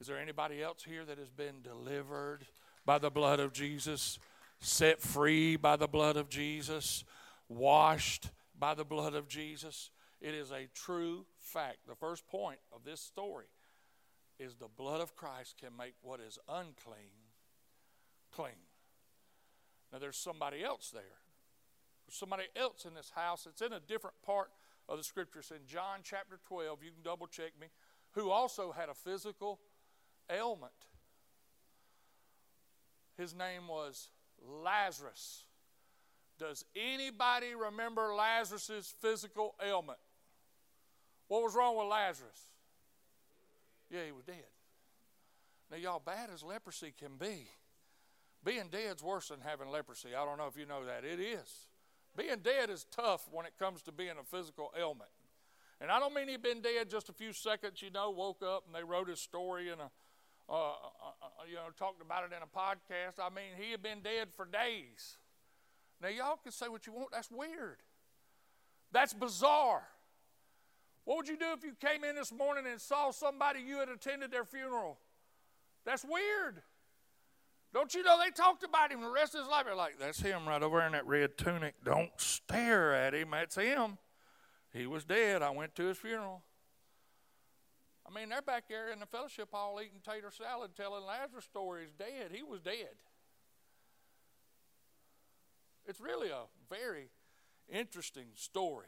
Is 0.00 0.06
there 0.06 0.18
anybody 0.18 0.62
else 0.62 0.82
here 0.82 1.04
that 1.04 1.18
has 1.18 1.30
been 1.30 1.62
delivered 1.62 2.46
by 2.86 2.98
the 2.98 3.10
blood 3.10 3.40
of 3.40 3.52
Jesus, 3.52 4.18
set 4.60 5.00
free 5.00 5.56
by 5.56 5.76
the 5.76 5.88
blood 5.88 6.16
of 6.16 6.28
Jesus, 6.28 7.04
washed 7.48 8.30
by 8.58 8.74
the 8.74 8.84
blood 8.84 9.14
of 9.14 9.28
Jesus? 9.28 9.90
It 10.20 10.34
is 10.34 10.50
a 10.50 10.68
true 10.74 11.26
fact. 11.38 11.78
The 11.86 11.94
first 11.94 12.26
point 12.28 12.58
of 12.72 12.84
this 12.84 13.00
story 13.00 13.46
is 14.38 14.54
the 14.54 14.68
blood 14.68 15.00
of 15.00 15.14
Christ 15.16 15.56
can 15.58 15.76
make 15.76 15.94
what 16.02 16.20
is 16.20 16.38
unclean 16.48 17.30
clean. 18.34 18.66
Now, 19.92 19.98
there's 19.98 20.16
somebody 20.16 20.62
else 20.62 20.90
there. 20.90 21.18
There's 22.06 22.16
somebody 22.16 22.44
else 22.56 22.84
in 22.84 22.94
this 22.94 23.12
house. 23.14 23.46
It's 23.48 23.60
in 23.60 23.72
a 23.72 23.80
different 23.80 24.16
part 24.24 24.50
of 24.88 24.98
the 24.98 25.04
scriptures. 25.04 25.52
In 25.54 25.66
John 25.66 26.00
chapter 26.02 26.38
12, 26.46 26.82
you 26.82 26.90
can 26.90 27.02
double 27.02 27.26
check 27.26 27.52
me, 27.60 27.68
who 28.12 28.30
also 28.30 28.72
had 28.72 28.88
a 28.88 28.94
physical 28.94 29.60
ailment. 30.30 30.72
His 33.16 33.34
name 33.34 33.68
was 33.68 34.08
Lazarus. 34.42 35.44
Does 36.38 36.64
anybody 36.74 37.54
remember 37.54 38.14
Lazarus's 38.14 38.94
physical 39.00 39.54
ailment? 39.64 39.98
What 41.28 41.42
was 41.42 41.54
wrong 41.54 41.76
with 41.76 41.86
Lazarus? 41.86 42.40
Yeah, 43.90 44.04
he 44.06 44.12
was 44.12 44.24
dead. 44.24 44.36
Now, 45.70 45.76
y'all, 45.76 46.02
bad 46.04 46.30
as 46.32 46.42
leprosy 46.42 46.92
can 46.98 47.16
be, 47.18 47.48
being 48.44 48.68
dead's 48.70 49.02
worse 49.02 49.28
than 49.28 49.40
having 49.40 49.68
leprosy. 49.68 50.08
I 50.16 50.24
don't 50.24 50.38
know 50.38 50.46
if 50.46 50.56
you 50.56 50.66
know 50.66 50.84
that. 50.86 51.04
It 51.04 51.20
is. 51.20 51.66
Being 52.16 52.38
dead 52.42 52.70
is 52.70 52.86
tough 52.90 53.28
when 53.30 53.46
it 53.46 53.52
comes 53.58 53.82
to 53.82 53.92
being 53.92 54.14
a 54.20 54.24
physical 54.24 54.72
ailment. 54.76 55.10
And 55.80 55.90
I 55.90 55.98
don't 55.98 56.14
mean 56.14 56.28
he'd 56.28 56.42
been 56.42 56.60
dead 56.60 56.90
just 56.90 57.08
a 57.08 57.12
few 57.12 57.32
seconds, 57.32 57.80
you 57.80 57.90
know, 57.90 58.10
woke 58.10 58.42
up 58.42 58.64
and 58.66 58.74
they 58.74 58.84
wrote 58.84 59.08
his 59.08 59.20
story 59.20 59.70
and, 59.70 59.80
uh, 59.80 59.84
uh, 60.48 60.52
uh, 60.52 61.44
you 61.48 61.54
know, 61.54 61.62
talked 61.78 62.02
about 62.02 62.24
it 62.24 62.32
in 62.36 62.42
a 62.42 62.46
podcast. 62.46 63.18
I 63.18 63.30
mean, 63.34 63.56
he 63.56 63.70
had 63.70 63.82
been 63.82 64.00
dead 64.00 64.28
for 64.36 64.44
days. 64.44 65.16
Now, 66.02 66.08
y'all 66.08 66.36
can 66.36 66.52
say 66.52 66.68
what 66.68 66.86
you 66.86 66.92
want. 66.92 67.12
That's 67.12 67.30
weird. 67.30 67.78
That's 68.92 69.14
bizarre. 69.14 69.84
What 71.04 71.16
would 71.16 71.28
you 71.28 71.38
do 71.38 71.46
if 71.56 71.64
you 71.64 71.72
came 71.80 72.04
in 72.04 72.14
this 72.14 72.32
morning 72.32 72.64
and 72.70 72.80
saw 72.80 73.10
somebody 73.10 73.60
you 73.60 73.78
had 73.78 73.88
attended 73.88 74.30
their 74.30 74.44
funeral? 74.44 74.98
That's 75.86 76.04
weird. 76.04 76.62
Don't 77.72 77.94
you 77.94 78.02
know 78.02 78.18
they 78.18 78.30
talked 78.30 78.64
about 78.64 78.92
him 78.92 79.00
the 79.00 79.10
rest 79.10 79.34
of 79.34 79.40
his 79.40 79.48
life? 79.48 79.64
They're 79.64 79.74
like, 79.74 79.98
that's 79.98 80.20
him 80.20 80.46
right 80.46 80.62
over 80.62 80.82
in 80.82 80.92
that 80.92 81.06
red 81.06 81.38
tunic. 81.38 81.74
Don't 81.84 82.10
stare 82.16 82.92
at 82.92 83.14
him. 83.14 83.30
That's 83.30 83.54
him. 83.54 83.96
He 84.72 84.86
was 84.86 85.04
dead. 85.04 85.42
I 85.42 85.50
went 85.50 85.74
to 85.76 85.84
his 85.84 85.98
funeral. 85.98 86.42
I 88.06 88.14
mean, 88.14 88.28
they're 88.28 88.42
back 88.42 88.64
there 88.68 88.90
in 88.92 89.00
the 89.00 89.06
fellowship 89.06 89.48
hall 89.52 89.80
eating 89.80 90.00
tater 90.04 90.30
salad, 90.30 90.72
telling 90.76 91.04
Lazarus 91.04 91.44
stories. 91.44 91.90
Dead. 91.96 92.30
He 92.32 92.42
was 92.42 92.60
dead. 92.60 92.96
It's 95.86 96.00
really 96.00 96.28
a 96.28 96.44
very 96.68 97.10
interesting 97.68 98.28
story. 98.34 98.86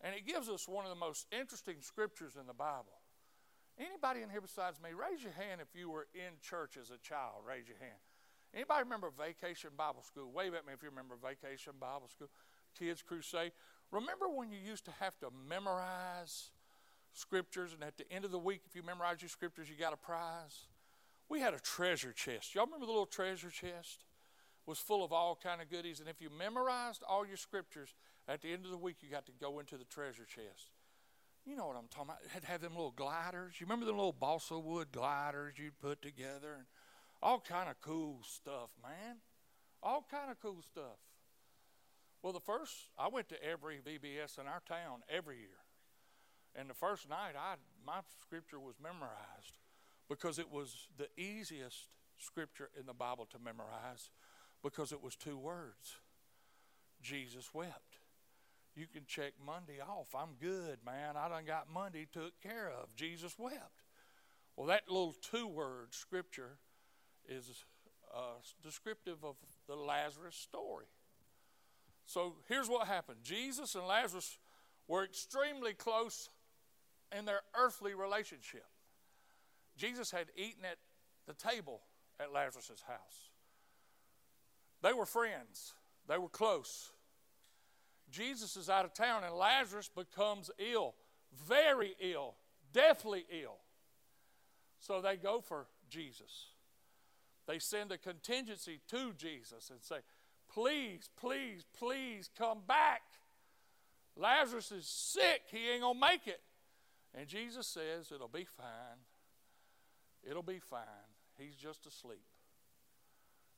And 0.00 0.14
it 0.14 0.26
gives 0.26 0.48
us 0.48 0.68
one 0.68 0.84
of 0.84 0.90
the 0.90 0.96
most 0.96 1.26
interesting 1.32 1.76
scriptures 1.80 2.36
in 2.38 2.46
the 2.46 2.54
Bible. 2.54 3.00
Anybody 3.78 4.22
in 4.22 4.30
here 4.30 4.40
besides 4.40 4.80
me, 4.80 4.90
raise 4.92 5.22
your 5.22 5.32
hand 5.32 5.60
if 5.60 5.78
you 5.78 5.90
were 5.90 6.06
in 6.14 6.38
church 6.40 6.76
as 6.80 6.90
a 6.90 6.98
child. 6.98 7.42
Raise 7.46 7.66
your 7.66 7.78
hand. 7.78 7.98
Anybody 8.54 8.84
remember 8.84 9.10
Vacation 9.10 9.70
Bible 9.76 10.02
School? 10.02 10.30
Wave 10.30 10.54
at 10.54 10.66
me 10.66 10.72
if 10.72 10.82
you 10.82 10.90
remember 10.90 11.16
Vacation 11.16 11.72
Bible 11.80 12.08
School, 12.08 12.30
Kids 12.78 13.02
Crusade. 13.02 13.52
Remember 13.90 14.28
when 14.28 14.50
you 14.50 14.58
used 14.58 14.84
to 14.86 14.90
have 15.00 15.18
to 15.20 15.28
memorize 15.48 16.50
scriptures, 17.12 17.72
and 17.72 17.82
at 17.82 17.96
the 17.96 18.10
end 18.10 18.24
of 18.24 18.30
the 18.30 18.38
week, 18.38 18.62
if 18.66 18.74
you 18.74 18.82
memorize 18.82 19.22
your 19.22 19.28
scriptures, 19.28 19.68
you 19.68 19.76
got 19.76 19.92
a 19.92 19.96
prize? 19.96 20.66
We 21.28 21.40
had 21.40 21.54
a 21.54 21.60
treasure 21.60 22.12
chest. 22.12 22.54
Y'all 22.54 22.66
remember 22.66 22.86
the 22.86 22.92
little 22.92 23.06
treasure 23.06 23.50
chest? 23.50 24.04
It 24.66 24.70
was 24.70 24.78
full 24.78 25.04
of 25.04 25.12
all 25.12 25.38
kind 25.40 25.62
of 25.62 25.70
goodies, 25.70 26.00
and 26.00 26.08
if 26.08 26.20
you 26.20 26.28
memorized 26.30 27.02
all 27.08 27.26
your 27.26 27.36
scriptures, 27.36 27.94
at 28.26 28.40
the 28.40 28.52
end 28.52 28.64
of 28.64 28.70
the 28.70 28.78
week, 28.78 28.96
you 29.00 29.10
got 29.10 29.26
to 29.26 29.32
go 29.40 29.58
into 29.58 29.76
the 29.76 29.84
treasure 29.84 30.24
chest. 30.24 30.70
You 31.44 31.56
know 31.56 31.66
what 31.66 31.76
I'm 31.76 31.88
talking 31.88 32.10
about. 32.10 32.30
Had 32.32 32.42
to 32.42 32.48
have 32.48 32.62
them 32.62 32.72
little 32.72 32.94
gliders. 32.96 33.54
You 33.60 33.66
remember 33.66 33.84
the 33.84 33.92
little 33.92 34.14
balsa 34.14 34.58
wood 34.58 34.88
gliders 34.92 35.54
you'd 35.58 35.78
put 35.78 36.00
together 36.00 36.54
and 36.56 36.64
all 37.22 37.38
kind 37.40 37.68
of 37.68 37.80
cool 37.82 38.20
stuff, 38.26 38.70
man. 38.82 39.16
All 39.82 40.06
kind 40.10 40.30
of 40.30 40.40
cool 40.40 40.62
stuff. 40.62 40.96
Well, 42.24 42.32
the 42.32 42.40
first 42.40 42.72
I 42.98 43.08
went 43.08 43.28
to 43.28 43.44
every 43.44 43.80
VBS 43.86 44.38
in 44.38 44.46
our 44.46 44.62
town 44.66 45.02
every 45.10 45.36
year. 45.36 45.60
And 46.56 46.70
the 46.70 46.74
first 46.74 47.06
night 47.06 47.34
I 47.38 47.56
my 47.86 48.00
scripture 48.22 48.58
was 48.58 48.76
memorized 48.82 49.58
because 50.08 50.38
it 50.38 50.50
was 50.50 50.88
the 50.96 51.08
easiest 51.20 51.88
scripture 52.16 52.70
in 52.80 52.86
the 52.86 52.94
Bible 52.94 53.26
to 53.26 53.38
memorize 53.38 54.08
because 54.62 54.90
it 54.90 55.02
was 55.02 55.16
two 55.16 55.36
words. 55.36 55.98
Jesus 57.02 57.52
wept 57.52 57.98
you 58.76 58.86
can 58.86 59.02
check 59.06 59.34
Monday 59.44 59.80
off. 59.80 60.14
I'm 60.14 60.34
good, 60.40 60.78
man. 60.84 61.16
I 61.16 61.28
done 61.28 61.44
got 61.44 61.72
Monday 61.72 62.06
took 62.12 62.40
care 62.42 62.70
of. 62.70 62.94
Jesus 62.96 63.36
wept. 63.38 63.82
Well, 64.56 64.66
that 64.66 64.88
little 64.88 65.14
two 65.30 65.46
word 65.46 65.94
scripture 65.94 66.58
is 67.28 67.64
uh, 68.14 68.40
descriptive 68.62 69.24
of 69.24 69.36
the 69.68 69.76
Lazarus 69.76 70.36
story. 70.36 70.86
So 72.06 72.34
here's 72.48 72.68
what 72.68 72.86
happened 72.86 73.18
Jesus 73.22 73.74
and 73.74 73.86
Lazarus 73.86 74.38
were 74.86 75.04
extremely 75.04 75.72
close 75.72 76.28
in 77.16 77.24
their 77.24 77.40
earthly 77.56 77.94
relationship. 77.94 78.66
Jesus 79.76 80.10
had 80.10 80.26
eaten 80.36 80.64
at 80.64 80.78
the 81.26 81.34
table 81.34 81.80
at 82.20 82.32
Lazarus' 82.32 82.82
house. 82.86 83.30
They 84.82 84.92
were 84.92 85.06
friends, 85.06 85.72
they 86.06 86.18
were 86.18 86.28
close. 86.28 86.90
Jesus 88.10 88.56
is 88.56 88.68
out 88.68 88.84
of 88.84 88.92
town, 88.92 89.24
and 89.24 89.34
Lazarus 89.34 89.88
becomes 89.88 90.50
ill, 90.58 90.94
very 91.48 91.94
ill, 92.00 92.34
deathly 92.72 93.24
ill. 93.42 93.56
So 94.78 95.00
they 95.00 95.16
go 95.16 95.40
for 95.40 95.66
Jesus. 95.88 96.48
They 97.46 97.58
send 97.58 97.90
a 97.92 97.98
contingency 97.98 98.80
to 98.90 99.12
Jesus 99.14 99.70
and 99.70 99.82
say, 99.82 99.96
Please, 100.54 101.10
please, 101.20 101.64
please 101.76 102.30
come 102.38 102.60
back. 102.66 103.02
Lazarus 104.16 104.70
is 104.70 104.86
sick. 104.86 105.42
He 105.50 105.68
ain't 105.70 105.82
going 105.82 105.94
to 105.94 106.00
make 106.00 106.28
it. 106.28 106.40
And 107.12 107.26
Jesus 107.26 107.66
says, 107.66 108.12
It'll 108.14 108.28
be 108.28 108.44
fine. 108.44 109.02
It'll 110.22 110.44
be 110.44 110.60
fine. 110.60 111.10
He's 111.36 111.56
just 111.56 111.86
asleep. 111.86 112.24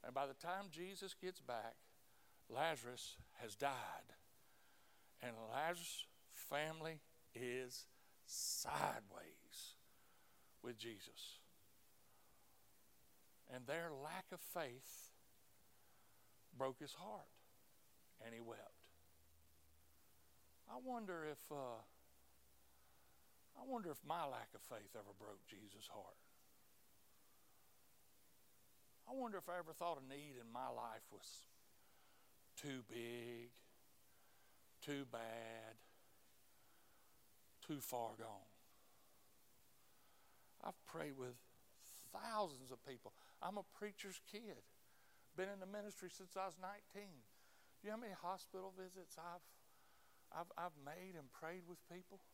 And 0.03 0.15
by 0.15 0.27
the 0.27 0.35
time 0.35 0.67
Jesus 0.71 1.15
gets 1.21 1.41
back, 1.41 1.75
Lazarus 2.49 3.17
has 3.43 3.55
died. 3.55 3.73
And 5.23 5.33
Lazarus' 5.53 6.07
family 6.33 7.01
is 7.35 7.87
sideways 8.25 9.77
with 10.63 10.79
Jesus. 10.79 11.41
And 13.53 13.67
their 13.67 13.91
lack 14.03 14.27
of 14.33 14.41
faith 14.41 15.06
broke 16.57 16.81
his 16.81 16.95
heart, 16.95 17.29
and 18.25 18.35
he 18.35 18.41
wept. 18.41 18.61
I 20.69 20.79
wonder 20.85 21.25
if 21.31 21.39
uh, 21.51 21.81
I 23.57 23.63
wonder 23.67 23.91
if 23.91 23.99
my 24.07 24.25
lack 24.25 24.49
of 24.55 24.61
faith 24.63 24.91
ever 24.95 25.15
broke 25.19 25.47
Jesus' 25.47 25.89
heart. 25.89 26.17
I 29.09 29.15
wonder 29.15 29.39
if 29.39 29.49
I 29.49 29.59
ever 29.59 29.73
thought 29.73 29.99
a 30.03 30.09
need 30.09 30.35
in 30.41 30.53
my 30.53 30.69
life 30.69 31.07
was 31.13 31.47
too 32.61 32.83
big, 32.89 33.51
too 34.85 35.05
bad, 35.11 35.79
too 37.67 37.79
far 37.81 38.11
gone. 38.19 38.51
I've 40.65 40.85
prayed 40.87 41.17
with 41.17 41.37
thousands 42.13 42.73
of 42.73 42.85
people. 42.85 43.13
I'm 43.41 43.59
a 43.59 43.65
preacher's 43.79 44.21
kid. 44.31 44.63
Been 45.37 45.53
in 45.53 45.61
the 45.61 45.69
ministry 45.69 46.09
since 46.09 46.33
I 46.33 46.49
was 46.49 46.57
19. 46.57 46.81
Do 46.97 47.85
you 47.85 47.93
know 47.93 48.01
how 48.01 48.05
many 48.09 48.17
hospital 48.17 48.73
visits 48.73 49.21
I've, 49.21 49.45
I've, 50.33 50.51
I've 50.57 50.77
made 50.81 51.13
and 51.13 51.29
prayed 51.29 51.69
with 51.69 51.77
people 51.93 52.25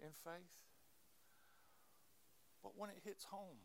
in 0.00 0.16
faith? 0.24 0.56
But 2.64 2.72
when 2.80 2.88
it 2.88 3.04
hits 3.04 3.28
home, 3.28 3.60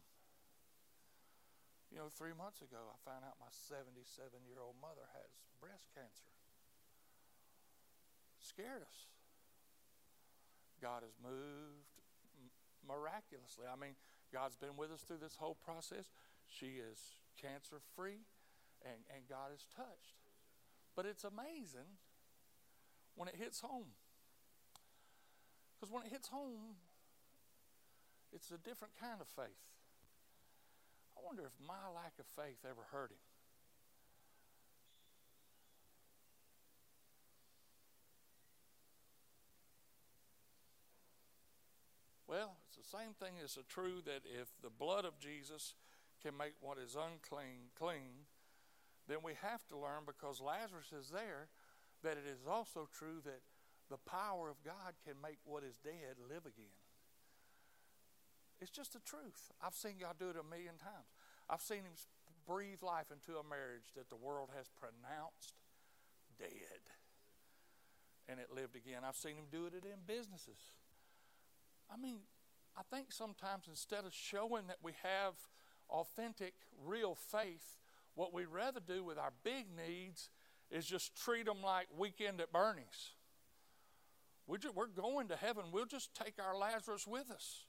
you 1.88 1.96
know, 1.96 2.12
three 2.12 2.36
months 2.36 2.60
ago, 2.60 2.92
I 2.92 2.98
found 3.08 3.24
out 3.24 3.40
my 3.40 3.48
77 3.48 4.04
year 4.44 4.60
old 4.60 4.76
mother 4.84 5.08
has 5.16 5.32
breast 5.64 5.88
cancer. 5.96 6.36
Scared 8.44 8.84
us. 8.84 9.08
God 10.84 11.08
has 11.08 11.16
moved 11.24 11.96
miraculously. 12.84 13.64
I 13.64 13.80
mean, 13.80 13.96
God's 14.32 14.60
been 14.60 14.76
with 14.76 14.92
us 14.92 15.02
through 15.08 15.24
this 15.24 15.40
whole 15.40 15.56
process. 15.56 16.12
She 16.48 16.84
is 16.84 17.16
cancer 17.40 17.80
free, 17.96 18.28
and, 18.84 19.02
and 19.14 19.28
God 19.30 19.54
is 19.54 19.66
touched. 19.76 20.18
But 20.96 21.06
it's 21.06 21.24
amazing 21.24 21.98
when 23.16 23.28
it 23.28 23.36
hits 23.38 23.62
home. 23.62 23.94
Because 25.76 25.94
when 25.94 26.04
it 26.04 26.12
hits 26.12 26.28
home, 26.30 26.82
it's 28.34 28.52
a 28.52 28.58
different 28.58 28.94
kind 29.00 29.22
of 29.22 29.28
faith. 29.28 29.62
I 31.18 31.22
wonder 31.26 31.44
if 31.44 31.54
my 31.66 31.90
lack 31.94 32.14
of 32.20 32.26
faith 32.36 32.66
ever 32.66 32.82
hurt 32.92 33.12
him. 33.12 33.18
Well, 42.28 42.58
it's 42.68 42.78
the 42.78 42.98
same 42.98 43.14
thing 43.18 43.36
as 43.44 43.58
true 43.70 44.02
that 44.06 44.22
if 44.26 44.50
the 44.62 44.70
blood 44.70 45.06
of 45.06 45.18
Jesus 45.18 45.76
can 46.22 46.36
make 46.36 46.54
what 46.60 46.78
is 46.78 46.96
unclean 46.96 47.72
clean, 47.78 48.28
then 49.08 49.20
we 49.24 49.34
have 49.42 49.66
to 49.68 49.78
learn 49.78 50.04
because 50.06 50.42
Lazarus 50.42 50.92
is 50.92 51.10
there 51.10 51.48
that 52.04 52.18
it 52.18 52.28
is 52.30 52.46
also 52.48 52.88
true 52.92 53.24
that 53.24 53.42
the 53.90 53.98
power 53.98 54.50
of 54.50 54.64
God 54.64 55.00
can 55.06 55.16
make 55.22 55.40
what 55.46 55.64
is 55.64 55.78
dead 55.78 56.20
live 56.30 56.46
again. 56.46 56.76
It's 58.60 58.72
just 58.72 58.94
the 58.94 59.00
truth. 59.00 59.52
I've 59.62 59.76
seen 59.76 59.96
God 60.02 60.16
do 60.20 60.30
it 60.30 60.36
a 60.36 60.44
million 60.44 60.76
times. 60.78 61.14
I've 61.50 61.62
seen 61.62 61.86
Him 61.88 61.96
breathe 62.46 62.82
life 62.82 63.12
into 63.12 63.40
a 63.40 63.44
marriage 63.44 63.94
that 63.96 64.10
the 64.10 64.16
world 64.16 64.50
has 64.56 64.68
pronounced 64.70 65.54
dead. 66.40 66.84
And 68.28 68.40
it 68.40 68.52
lived 68.54 68.76
again. 68.76 69.04
I've 69.08 69.16
seen 69.16 69.36
Him 69.36 69.48
do 69.52 69.68
it 69.68 69.74
in 69.74 70.04
businesses. 70.06 70.74
I 71.92 71.98
mean, 71.98 72.20
I 72.76 72.82
think 72.94 73.12
sometimes 73.12 73.66
instead 73.70 74.06
of 74.06 74.14
showing 74.14 74.68
that 74.68 74.84
we 74.84 74.94
have 75.04 75.36
authentic, 75.90 76.54
real 76.86 77.16
faith, 77.16 77.78
what 78.18 78.34
we'd 78.34 78.48
rather 78.48 78.80
do 78.80 79.04
with 79.04 79.20
our 79.20 79.32
big 79.44 79.68
needs 79.78 80.30
is 80.72 80.88
just 80.88 81.16
treat 81.16 81.46
them 81.46 81.62
like 81.64 81.88
weekend 81.96 82.42
at 82.42 82.52
Bernie's. 82.52 83.14
We're, 84.48 84.58
just, 84.58 84.76
we're 84.76 84.88
going 84.88 85.28
to 85.28 85.36
heaven. 85.36 85.66
We'll 85.72 85.86
just 85.86 86.16
take 86.16 86.34
our 86.44 86.58
Lazarus 86.58 87.06
with 87.06 87.30
us. 87.30 87.66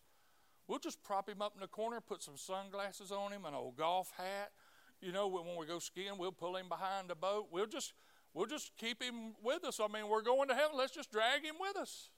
We'll 0.67 0.79
just 0.79 1.05
prop 1.05 1.29
him 1.29 1.43
up 1.43 1.53
in 1.55 1.61
the 1.61 1.67
corner, 1.67 2.01
put 2.01 2.23
some 2.23 2.39
sunglasses 2.39 3.13
on 3.13 3.31
him, 3.31 3.45
an 3.45 3.53
old 3.53 3.77
golf 3.77 4.11
hat. 4.17 4.53
You 5.03 5.13
know, 5.13 5.29
when 5.29 5.45
we 5.59 5.67
go 5.67 5.79
skiing, 5.81 6.17
we'll 6.17 6.33
pull 6.33 6.57
him 6.57 6.71
behind 6.71 7.11
the 7.11 7.15
boat. 7.15 7.49
We'll 7.53 7.67
just, 7.67 7.93
we'll 8.33 8.47
just 8.47 8.73
keep 8.79 9.03
him 9.03 9.35
with 9.45 9.65
us. 9.65 9.79
I 9.79 9.87
mean, 9.93 10.09
we're 10.09 10.23
going 10.23 10.49
to 10.49 10.55
heaven. 10.55 10.79
Let's 10.79 10.95
just 10.95 11.13
drag 11.13 11.45
him 11.45 11.57
with 11.61 11.77
us. 11.77 12.09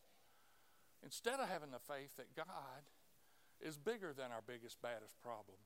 Instead 1.02 1.40
of 1.40 1.48
having 1.48 1.72
the 1.72 1.80
faith 1.80 2.16
that 2.16 2.36
God 2.36 2.84
is 3.60 3.76
bigger 3.76 4.12
than 4.16 4.26
our 4.30 4.42
biggest, 4.46 4.80
baddest 4.80 5.20
problem, 5.20 5.58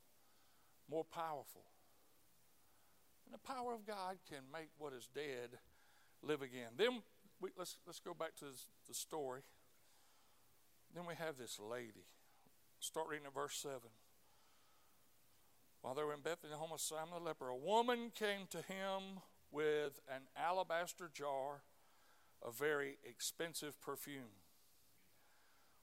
more 0.90 1.04
powerful. 1.04 1.64
The 3.34 3.38
power 3.38 3.74
of 3.74 3.84
God 3.84 4.18
can 4.28 4.44
make 4.52 4.68
what 4.78 4.92
is 4.92 5.08
dead 5.12 5.58
live 6.22 6.40
again. 6.40 6.70
Then 6.76 7.02
we, 7.40 7.50
let's, 7.58 7.76
let's 7.84 7.98
go 7.98 8.14
back 8.14 8.36
to 8.36 8.44
the 8.86 8.94
story. 8.94 9.40
Then 10.94 11.04
we 11.04 11.16
have 11.16 11.36
this 11.36 11.58
lady. 11.58 12.06
Start 12.78 13.08
reading 13.10 13.26
at 13.26 13.34
verse 13.34 13.56
7. 13.56 13.80
While 15.82 15.96
they 15.96 16.04
were 16.04 16.14
in 16.14 16.20
Bethany, 16.20 16.52
the 16.52 16.58
home 16.58 16.70
of 16.72 16.80
Simon 16.80 17.14
the 17.18 17.24
leper, 17.24 17.48
a 17.48 17.56
woman 17.56 18.12
came 18.14 18.46
to 18.50 18.58
him 18.58 19.18
with 19.50 19.98
an 20.08 20.22
alabaster 20.36 21.10
jar 21.12 21.64
of 22.40 22.56
very 22.56 22.98
expensive 23.02 23.80
perfume 23.80 24.38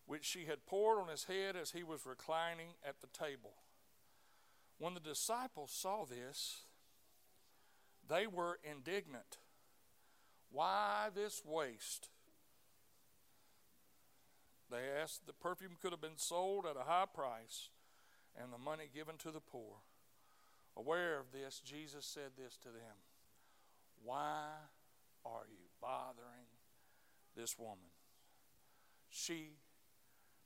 which 0.06 0.24
she 0.24 0.46
had 0.46 0.66
poured 0.66 1.00
on 1.00 1.10
his 1.10 1.26
head 1.26 1.58
as 1.58 1.72
he 1.72 1.84
was 1.84 2.06
reclining 2.06 2.76
at 2.88 3.02
the 3.02 3.08
table. 3.08 3.56
When 4.78 4.94
the 4.94 5.02
disciples 5.02 5.72
saw 5.74 6.06
this, 6.06 6.62
they 8.08 8.28
were 8.28 8.60
indignant. 8.64 9.38
Why 10.52 11.10
this 11.14 11.42
waste? 11.46 12.10
They 14.70 14.88
asked, 15.02 15.28
the 15.28 15.34
perfume 15.34 15.78
could 15.82 15.92
have 15.92 16.02
been 16.02 16.18
sold 16.18 16.66
at 16.66 16.78
a 16.78 16.90
high 16.90 17.06
price 17.14 17.70
and 18.42 18.54
the 18.54 18.58
money 18.58 18.90
given 18.94 19.18
to 19.18 19.32
the 19.32 19.42
poor. 19.42 19.78
Aware 20.78 21.20
of 21.20 21.32
this, 21.34 21.60
Jesus 21.60 22.06
said 22.06 22.32
this 22.38 22.58
to 22.58 22.70
them 22.70 23.04
Why 24.04 24.46
are 25.26 25.46
you 25.50 25.66
bothering 25.82 26.48
this 27.36 27.58
woman? 27.60 27.92
She 29.10 29.58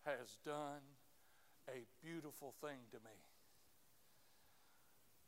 has 0.05 0.37
done 0.43 0.81
a 1.69 1.85
beautiful 2.03 2.53
thing 2.61 2.89
to 2.91 2.97
me. 2.97 3.17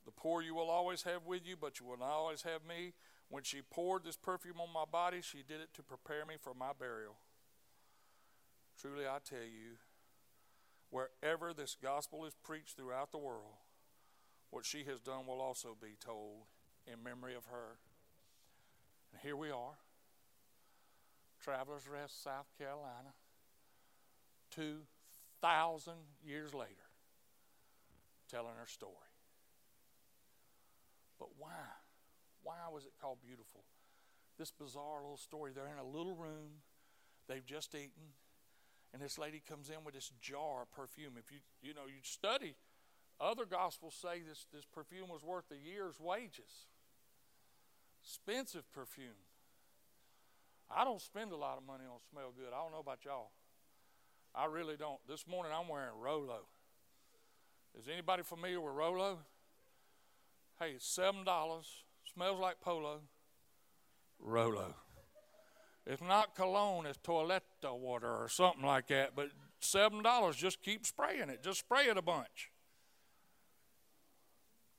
The 0.07 0.13
poor 0.13 0.41
you 0.41 0.55
will 0.55 0.69
always 0.69 1.03
have 1.03 1.25
with 1.25 1.45
you, 1.45 1.57
but 1.59 1.81
you 1.81 1.85
will 1.85 1.97
not 1.97 2.11
always 2.11 2.43
have 2.43 2.63
me. 2.65 2.93
When 3.27 3.43
she 3.43 3.61
poured 3.61 4.05
this 4.05 4.15
perfume 4.15 4.61
on 4.61 4.71
my 4.73 4.85
body, 4.89 5.19
she 5.21 5.39
did 5.45 5.59
it 5.59 5.73
to 5.73 5.83
prepare 5.83 6.25
me 6.25 6.35
for 6.39 6.53
my 6.53 6.71
burial. 6.79 7.17
Truly, 8.79 9.05
I 9.05 9.17
tell 9.21 9.39
you, 9.39 9.75
wherever 10.91 11.53
this 11.53 11.75
gospel 11.75 12.23
is 12.23 12.33
preached 12.41 12.77
throughout 12.77 13.11
the 13.11 13.17
world, 13.17 13.57
what 14.49 14.63
she 14.63 14.85
has 14.85 15.01
done 15.01 15.27
will 15.27 15.41
also 15.41 15.75
be 15.79 15.97
told 15.99 16.43
in 16.85 17.03
memory 17.03 17.35
of 17.35 17.47
her. 17.47 17.79
And 19.11 19.21
here 19.21 19.35
we 19.35 19.51
are, 19.51 19.75
Travelers 21.43 21.85
Rest, 21.85 22.23
South 22.23 22.47
Carolina. 22.57 23.11
2,000 24.51 25.93
years 26.25 26.53
later 26.53 26.71
telling 28.29 28.53
her 28.57 28.67
story. 28.67 29.06
But 31.19 31.29
why? 31.37 31.65
Why 32.43 32.71
was 32.71 32.85
it 32.85 32.93
called 33.01 33.19
beautiful? 33.21 33.63
This 34.37 34.51
bizarre 34.51 35.01
little 35.01 35.17
story. 35.17 35.51
They're 35.53 35.67
in 35.67 35.79
a 35.79 35.97
little 35.97 36.15
room, 36.15 36.61
they've 37.27 37.45
just 37.45 37.73
eaten, 37.73 38.13
and 38.93 39.01
this 39.01 39.17
lady 39.17 39.41
comes 39.47 39.69
in 39.69 39.83
with 39.83 39.95
this 39.95 40.11
jar 40.21 40.61
of 40.61 40.71
perfume. 40.71 41.13
If 41.17 41.31
you 41.31 41.39
you 41.61 41.73
know 41.73 41.87
you 41.87 42.01
study, 42.03 42.55
other 43.19 43.45
gospels 43.45 43.95
say 43.99 44.21
this, 44.21 44.45
this 44.53 44.65
perfume 44.65 45.09
was 45.09 45.23
worth 45.23 45.45
a 45.51 45.57
year's 45.57 45.99
wages. 45.99 46.67
Expensive 48.03 48.71
perfume. 48.71 49.25
I 50.69 50.83
don't 50.83 51.01
spend 51.01 51.31
a 51.31 51.35
lot 51.37 51.57
of 51.57 51.65
money 51.65 51.83
on 51.85 51.99
smell 52.11 52.31
good. 52.35 52.53
I 52.53 52.61
don't 52.61 52.71
know 52.71 52.79
about 52.79 53.05
y'all. 53.05 53.31
I 54.35 54.45
really 54.45 54.77
don't. 54.77 54.99
This 55.07 55.25
morning 55.27 55.51
I'm 55.55 55.67
wearing 55.67 55.99
Rolo. 55.99 56.41
Is 57.77 57.87
anybody 57.87 58.23
familiar 58.23 58.61
with 58.61 58.73
Rolo? 58.73 59.19
Hey, 60.59 60.71
it's 60.75 60.87
seven 60.87 61.23
dollars. 61.23 61.83
Smells 62.13 62.39
like 62.39 62.59
polo. 62.61 63.01
Rolo. 64.19 64.73
It's 65.85 66.01
not 66.01 66.35
cologne, 66.35 66.85
it's 66.85 66.99
toilet 67.01 67.43
water 67.63 68.09
or 68.09 68.27
something 68.27 68.65
like 68.65 68.87
that, 68.87 69.15
but 69.15 69.29
$7. 69.61 70.35
Just 70.35 70.61
keep 70.61 70.85
spraying 70.85 71.29
it. 71.29 71.41
Just 71.41 71.59
spray 71.59 71.85
it 71.85 71.97
a 71.97 72.01
bunch. 72.01 72.51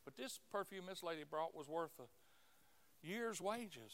But 0.05 0.17
this 0.17 0.41
perfume 0.51 0.85
this 0.89 1.03
lady 1.03 1.25
brought 1.29 1.55
was 1.57 1.69
worth 1.69 1.93
a 1.99 3.07
year's 3.07 3.41
wages. 3.41 3.93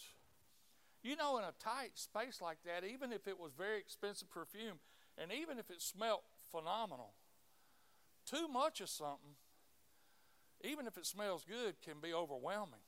You 1.02 1.16
know, 1.16 1.38
in 1.38 1.44
a 1.44 1.52
tight 1.60 1.92
space 1.94 2.40
like 2.40 2.58
that, 2.64 2.84
even 2.84 3.12
if 3.12 3.28
it 3.28 3.38
was 3.38 3.52
very 3.56 3.78
expensive 3.78 4.30
perfume, 4.30 4.80
and 5.18 5.30
even 5.30 5.58
if 5.58 5.70
it 5.70 5.82
smelled 5.82 6.22
phenomenal, 6.50 7.14
too 8.26 8.48
much 8.48 8.80
of 8.80 8.88
something, 8.88 9.36
even 10.64 10.86
if 10.86 10.96
it 10.96 11.06
smells 11.06 11.44
good, 11.44 11.74
can 11.84 12.00
be 12.00 12.12
overwhelming. 12.12 12.82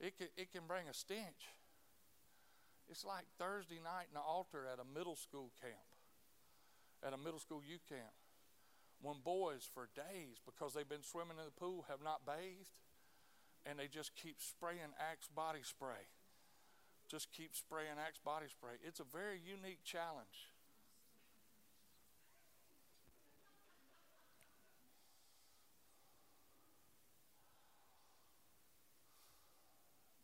It 0.00 0.16
can, 0.16 0.28
it 0.36 0.52
can 0.52 0.62
bring 0.66 0.88
a 0.88 0.94
stench. 0.94 1.52
It's 2.88 3.04
like 3.04 3.24
Thursday 3.38 3.80
night 3.82 4.08
in 4.08 4.14
the 4.14 4.20
altar 4.20 4.64
at 4.70 4.78
a 4.78 4.86
middle 4.86 5.16
school 5.16 5.52
camp, 5.60 5.88
at 7.04 7.12
a 7.12 7.18
middle 7.18 7.40
school 7.40 7.60
youth 7.66 7.84
camp, 7.88 8.14
when 9.02 9.16
boys 9.24 9.68
for 9.68 9.88
days, 9.94 10.40
because 10.44 10.72
they've 10.72 10.88
been 10.88 11.02
swimming 11.02 11.36
in 11.38 11.44
the 11.44 11.60
pool, 11.60 11.84
have 11.88 12.02
not 12.02 12.24
bathed, 12.24 12.72
and 13.66 13.78
they 13.78 13.88
just 13.88 14.14
keep 14.14 14.40
spraying 14.40 14.94
Axe 14.96 15.28
body 15.28 15.60
spray. 15.62 16.08
Just 17.10 17.32
keep 17.32 17.54
spraying 17.54 17.98
Axe 17.98 18.20
body 18.24 18.46
spray. 18.48 18.78
It's 18.82 19.00
a 19.00 19.04
very 19.04 19.38
unique 19.42 19.82
challenge. 19.84 20.54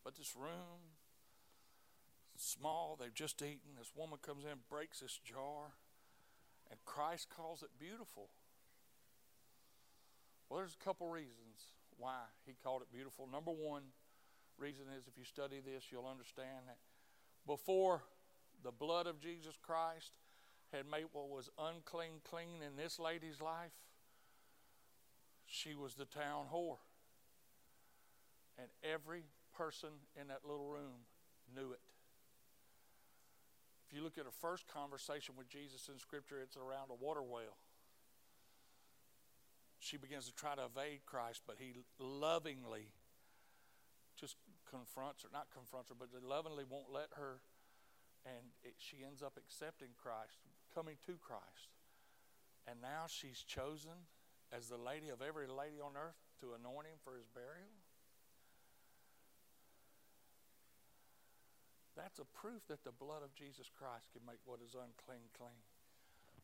But 0.03 0.15
this 0.15 0.35
room, 0.35 0.99
small, 2.35 2.97
they've 2.99 3.13
just 3.13 3.41
eaten. 3.41 3.77
This 3.77 3.91
woman 3.95 4.19
comes 4.21 4.43
in, 4.43 4.59
breaks 4.69 4.99
this 4.99 5.19
jar, 5.23 5.75
and 6.69 6.79
Christ 6.85 7.27
calls 7.35 7.63
it 7.63 7.69
beautiful. 7.79 8.29
Well, 10.49 10.59
there's 10.59 10.77
a 10.79 10.83
couple 10.83 11.07
reasons 11.07 11.71
why 11.97 12.19
he 12.45 12.55
called 12.63 12.81
it 12.81 12.91
beautiful. 12.91 13.27
Number 13.31 13.51
one 13.51 13.83
reason 14.57 14.85
is 14.97 15.07
if 15.07 15.17
you 15.17 15.23
study 15.23 15.61
this, 15.63 15.85
you'll 15.91 16.07
understand 16.07 16.67
that 16.67 16.77
before 17.47 18.03
the 18.63 18.71
blood 18.71 19.07
of 19.07 19.19
Jesus 19.19 19.55
Christ 19.61 20.11
had 20.71 20.85
made 20.89 21.05
what 21.11 21.29
was 21.29 21.49
unclean 21.57 22.21
clean 22.29 22.61
in 22.65 22.75
this 22.75 22.99
lady's 22.99 23.41
life, 23.41 23.71
she 25.45 25.75
was 25.75 25.93
the 25.93 26.05
town 26.05 26.45
whore. 26.53 26.77
And 28.57 28.67
every 28.83 29.23
person 29.53 29.89
in 30.19 30.27
that 30.27 30.41
little 30.45 30.67
room 30.67 31.05
knew 31.53 31.71
it. 31.71 31.81
If 33.87 33.95
you 33.95 34.03
look 34.03 34.17
at 34.17 34.25
her 34.25 34.37
first 34.41 34.67
conversation 34.67 35.35
with 35.37 35.47
Jesus 35.47 35.89
in 35.91 35.99
Scripture, 35.99 36.41
it's 36.41 36.57
around 36.57 36.89
a 36.89 36.97
water 36.97 37.21
well. 37.21 37.57
She 39.79 39.97
begins 39.97 40.25
to 40.25 40.33
try 40.33 40.55
to 40.55 40.65
evade 40.65 41.05
Christ, 41.05 41.43
but 41.45 41.57
he 41.59 41.73
lovingly 41.99 42.93
just 44.15 44.37
confronts 44.69 45.23
her, 45.23 45.29
not 45.33 45.47
confronts 45.53 45.89
her, 45.89 45.95
but 45.99 46.09
lovingly 46.23 46.63
won't 46.63 46.89
let 46.89 47.11
her, 47.19 47.41
and 48.25 48.55
it, 48.63 48.75
she 48.77 49.03
ends 49.05 49.21
up 49.21 49.37
accepting 49.37 49.89
Christ, 49.99 50.39
coming 50.73 50.95
to 51.05 51.19
Christ. 51.19 51.75
And 52.65 52.79
now 52.79 53.05
she's 53.11 53.43
chosen 53.43 54.07
as 54.55 54.69
the 54.69 54.77
lady 54.77 55.09
of 55.09 55.21
every 55.21 55.47
lady 55.47 55.83
on 55.83 55.99
earth 55.99 56.17
to 56.39 56.55
anoint 56.55 56.87
him 56.87 56.97
for 57.03 57.17
his 57.17 57.27
burial. 57.27 57.82
That's 61.95 62.19
a 62.19 62.25
proof 62.25 62.65
that 62.69 62.83
the 62.83 62.91
blood 62.91 63.21
of 63.23 63.35
Jesus 63.35 63.69
Christ 63.69 64.09
can 64.13 64.25
make 64.25 64.41
what 64.45 64.59
is 64.65 64.73
unclean 64.73 65.29
clean. 65.37 65.61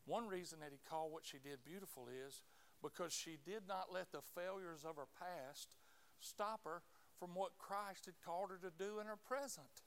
One 0.06 0.26
reason 0.26 0.60
that 0.60 0.72
he 0.72 0.78
called 0.88 1.12
what 1.12 1.26
she 1.26 1.38
did 1.38 1.64
beautiful 1.64 2.06
is 2.08 2.42
because 2.82 3.12
she 3.12 3.36
did 3.44 3.66
not 3.68 3.92
let 3.92 4.12
the 4.12 4.22
failures 4.22 4.86
of 4.88 4.96
her 4.96 5.10
past 5.18 5.76
stop 6.20 6.60
her 6.64 6.82
from 7.18 7.34
what 7.34 7.58
Christ 7.58 8.06
had 8.06 8.14
called 8.24 8.50
her 8.50 8.58
to 8.62 8.72
do 8.72 9.00
in 9.00 9.06
her 9.06 9.18
present. 9.18 9.84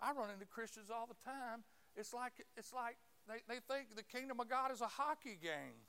I 0.00 0.12
run 0.12 0.30
into 0.30 0.46
Christians 0.46 0.90
all 0.90 1.06
the 1.06 1.18
time. 1.24 1.62
It's 1.96 2.14
like 2.14 2.32
it's 2.56 2.72
like 2.72 2.96
they, 3.26 3.42
they 3.48 3.60
think 3.60 3.94
the 3.96 4.02
kingdom 4.02 4.40
of 4.40 4.48
God 4.48 4.72
is 4.72 4.80
a 4.80 4.86
hockey 4.86 5.38
game. 5.40 5.86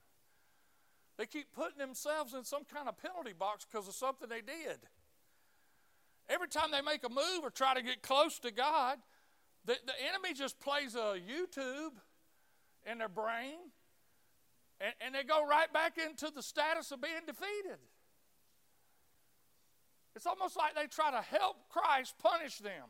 They 1.17 1.25
keep 1.25 1.53
putting 1.53 1.77
themselves 1.77 2.33
in 2.33 2.43
some 2.43 2.63
kind 2.63 2.87
of 2.87 2.97
penalty 2.97 3.33
box 3.37 3.65
because 3.69 3.87
of 3.87 3.93
something 3.93 4.29
they 4.29 4.41
did. 4.41 4.79
Every 6.29 6.47
time 6.47 6.71
they 6.71 6.81
make 6.81 7.03
a 7.03 7.09
move 7.09 7.43
or 7.43 7.49
try 7.49 7.73
to 7.73 7.81
get 7.81 8.03
close 8.03 8.37
to 8.39 8.51
God, 8.51 8.99
the, 9.65 9.75
the 9.85 9.93
enemy 10.07 10.33
just 10.33 10.59
plays 10.59 10.95
a 10.95 11.17
YouTube 11.19 11.93
in 12.89 12.99
their 12.99 13.09
brain 13.09 13.57
and, 14.79 14.93
and 15.01 15.15
they 15.15 15.23
go 15.23 15.45
right 15.45 15.71
back 15.73 15.97
into 15.97 16.31
the 16.33 16.41
status 16.41 16.91
of 16.91 17.01
being 17.01 17.25
defeated. 17.25 17.79
It's 20.15 20.25
almost 20.25 20.57
like 20.57 20.75
they 20.75 20.87
try 20.87 21.11
to 21.11 21.21
help 21.21 21.69
Christ 21.69 22.15
punish 22.21 22.57
them. 22.59 22.87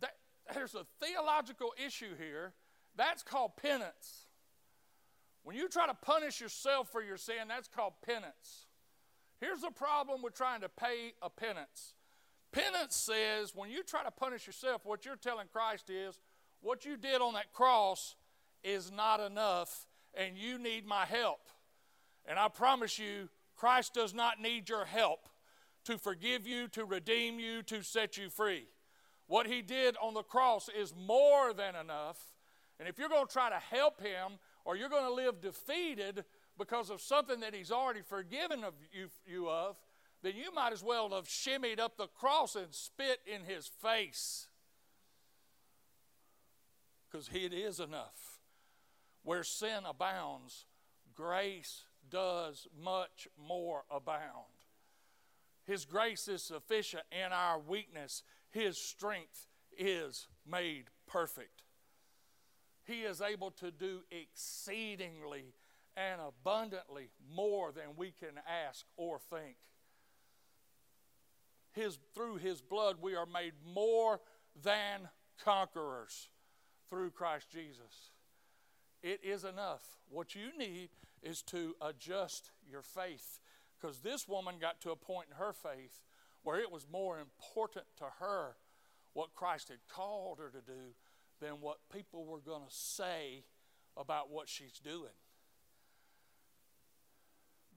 That, 0.00 0.12
there's 0.54 0.74
a 0.74 0.86
theological 1.00 1.72
issue 1.84 2.16
here. 2.18 2.52
That's 2.96 3.22
called 3.22 3.52
penance. 3.56 4.26
When 5.42 5.56
you 5.56 5.68
try 5.68 5.86
to 5.86 5.94
punish 5.94 6.40
yourself 6.40 6.90
for 6.90 7.02
your 7.02 7.16
sin, 7.16 7.48
that's 7.48 7.68
called 7.68 7.94
penance. 8.04 8.66
Here's 9.40 9.60
the 9.60 9.70
problem 9.70 10.22
with 10.22 10.34
trying 10.34 10.62
to 10.62 10.68
pay 10.68 11.12
a 11.22 11.30
penance. 11.30 11.94
Penance 12.52 12.96
says 12.96 13.54
when 13.54 13.70
you 13.70 13.82
try 13.82 14.02
to 14.02 14.10
punish 14.10 14.46
yourself, 14.46 14.84
what 14.84 15.04
you're 15.04 15.16
telling 15.16 15.46
Christ 15.52 15.90
is, 15.90 16.20
what 16.60 16.84
you 16.84 16.96
did 16.96 17.20
on 17.20 17.34
that 17.34 17.52
cross 17.52 18.16
is 18.64 18.90
not 18.90 19.20
enough, 19.20 19.86
and 20.14 20.36
you 20.36 20.58
need 20.58 20.86
my 20.86 21.04
help. 21.04 21.40
And 22.26 22.38
I 22.38 22.48
promise 22.48 22.98
you, 22.98 23.28
Christ 23.56 23.94
does 23.94 24.12
not 24.12 24.40
need 24.40 24.68
your 24.68 24.84
help 24.84 25.28
to 25.84 25.98
forgive 25.98 26.46
you, 26.46 26.68
to 26.68 26.84
redeem 26.84 27.38
you, 27.38 27.62
to 27.64 27.82
set 27.82 28.16
you 28.16 28.28
free. 28.28 28.66
What 29.26 29.46
he 29.46 29.62
did 29.62 29.96
on 30.02 30.14
the 30.14 30.22
cross 30.22 30.68
is 30.68 30.94
more 30.96 31.52
than 31.52 31.76
enough. 31.76 32.18
And 32.78 32.88
if 32.88 32.98
you're 32.98 33.08
going 33.08 33.26
to 33.26 33.32
try 33.32 33.50
to 33.50 33.56
help 33.56 34.00
him 34.00 34.38
or 34.64 34.76
you're 34.76 34.88
going 34.88 35.04
to 35.04 35.12
live 35.12 35.40
defeated, 35.40 36.24
because 36.58 36.90
of 36.90 37.00
something 37.00 37.40
that 37.40 37.54
he's 37.54 37.70
already 37.70 38.00
forgiven 38.02 38.64
of 38.64 38.74
you, 38.92 39.08
you 39.26 39.48
of, 39.48 39.76
then 40.22 40.34
you 40.34 40.52
might 40.52 40.72
as 40.72 40.82
well 40.82 41.10
have 41.10 41.26
shimmied 41.26 41.78
up 41.78 41.96
the 41.96 42.08
cross 42.08 42.56
and 42.56 42.74
spit 42.74 43.20
in 43.26 43.44
his 43.44 43.66
face. 43.66 44.48
Because 47.10 47.30
it 47.32 47.52
is 47.52 47.80
enough. 47.80 48.40
Where 49.22 49.44
sin 49.44 49.84
abounds, 49.88 50.66
grace 51.14 51.84
does 52.10 52.66
much 52.82 53.28
more 53.38 53.84
abound. 53.90 54.58
His 55.64 55.84
grace 55.84 56.28
is 56.28 56.42
sufficient 56.42 57.02
in 57.12 57.32
our 57.32 57.58
weakness, 57.58 58.22
His 58.50 58.78
strength 58.78 59.46
is 59.76 60.26
made 60.50 60.84
perfect. 61.06 61.62
He 62.84 63.02
is 63.02 63.20
able 63.20 63.50
to 63.52 63.70
do 63.70 64.00
exceedingly 64.10 65.52
and 65.98 66.20
abundantly 66.20 67.10
more 67.34 67.72
than 67.72 67.96
we 67.96 68.12
can 68.12 68.40
ask 68.68 68.86
or 68.96 69.18
think. 69.18 69.56
His, 71.72 71.98
through 72.14 72.36
His 72.36 72.60
blood, 72.60 72.96
we 73.00 73.16
are 73.16 73.26
made 73.26 73.54
more 73.74 74.20
than 74.62 75.08
conquerors 75.44 76.28
through 76.88 77.10
Christ 77.10 77.50
Jesus. 77.50 78.12
It 79.02 79.20
is 79.22 79.44
enough. 79.44 79.82
What 80.08 80.34
you 80.34 80.56
need 80.56 80.90
is 81.22 81.42
to 81.42 81.74
adjust 81.80 82.50
your 82.68 82.82
faith 82.82 83.40
because 83.80 84.00
this 84.00 84.28
woman 84.28 84.56
got 84.60 84.80
to 84.82 84.90
a 84.90 84.96
point 84.96 85.28
in 85.30 85.36
her 85.36 85.52
faith 85.52 86.00
where 86.42 86.60
it 86.60 86.70
was 86.70 86.86
more 86.90 87.18
important 87.18 87.84
to 87.98 88.04
her 88.20 88.56
what 89.12 89.34
Christ 89.34 89.68
had 89.68 89.78
called 89.88 90.38
her 90.38 90.50
to 90.50 90.60
do 90.60 90.94
than 91.40 91.60
what 91.60 91.78
people 91.92 92.24
were 92.24 92.40
going 92.40 92.66
to 92.66 92.74
say 92.74 93.44
about 93.96 94.30
what 94.30 94.48
she's 94.48 94.78
doing 94.78 95.12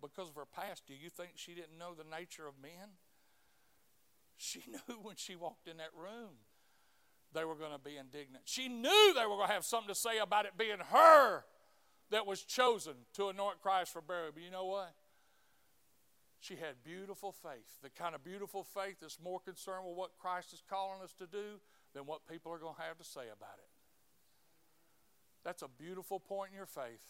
because 0.01 0.29
of 0.29 0.35
her 0.35 0.45
past, 0.45 0.83
do 0.87 0.93
you 0.93 1.09
think 1.09 1.31
she 1.35 1.53
didn't 1.53 1.77
know 1.77 1.93
the 1.93 2.03
nature 2.03 2.47
of 2.47 2.55
men? 2.61 2.97
She 4.37 4.63
knew 4.67 4.95
when 5.01 5.15
she 5.15 5.35
walked 5.35 5.67
in 5.67 5.77
that 5.77 5.91
room 5.95 6.41
they 7.33 7.45
were 7.45 7.55
going 7.55 7.71
to 7.71 7.79
be 7.79 7.97
indignant. 7.97 8.43
She 8.45 8.67
knew 8.67 9.13
they 9.15 9.25
were 9.25 9.35
going 9.35 9.47
to 9.47 9.53
have 9.53 9.65
something 9.65 9.93
to 9.93 9.99
say 9.99 10.19
about 10.19 10.45
it 10.45 10.57
being 10.57 10.79
her 10.91 11.43
that 12.09 12.27
was 12.27 12.43
chosen 12.43 12.93
to 13.13 13.29
anoint 13.29 13.61
Christ 13.61 13.93
for 13.93 14.01
burial. 14.01 14.31
But 14.33 14.43
you 14.43 14.51
know 14.51 14.65
what? 14.65 14.93
She 16.39 16.55
had 16.55 16.83
beautiful 16.83 17.31
faith, 17.31 17.79
the 17.81 17.89
kind 17.89 18.15
of 18.15 18.23
beautiful 18.23 18.63
faith 18.63 18.97
that's 18.99 19.19
more 19.23 19.39
concerned 19.39 19.85
with 19.85 19.95
what 19.95 20.17
Christ 20.19 20.53
is 20.53 20.63
calling 20.67 21.01
us 21.03 21.13
to 21.19 21.27
do 21.27 21.61
than 21.93 22.05
what 22.05 22.27
people 22.27 22.51
are 22.51 22.57
going 22.57 22.75
to 22.75 22.81
have 22.81 22.97
to 22.97 23.03
say 23.03 23.21
about 23.31 23.59
it. 23.59 23.69
That's 25.43 25.61
a 25.61 25.67
beautiful 25.67 26.19
point 26.19 26.49
in 26.51 26.57
your 26.57 26.65
faith. 26.65 27.03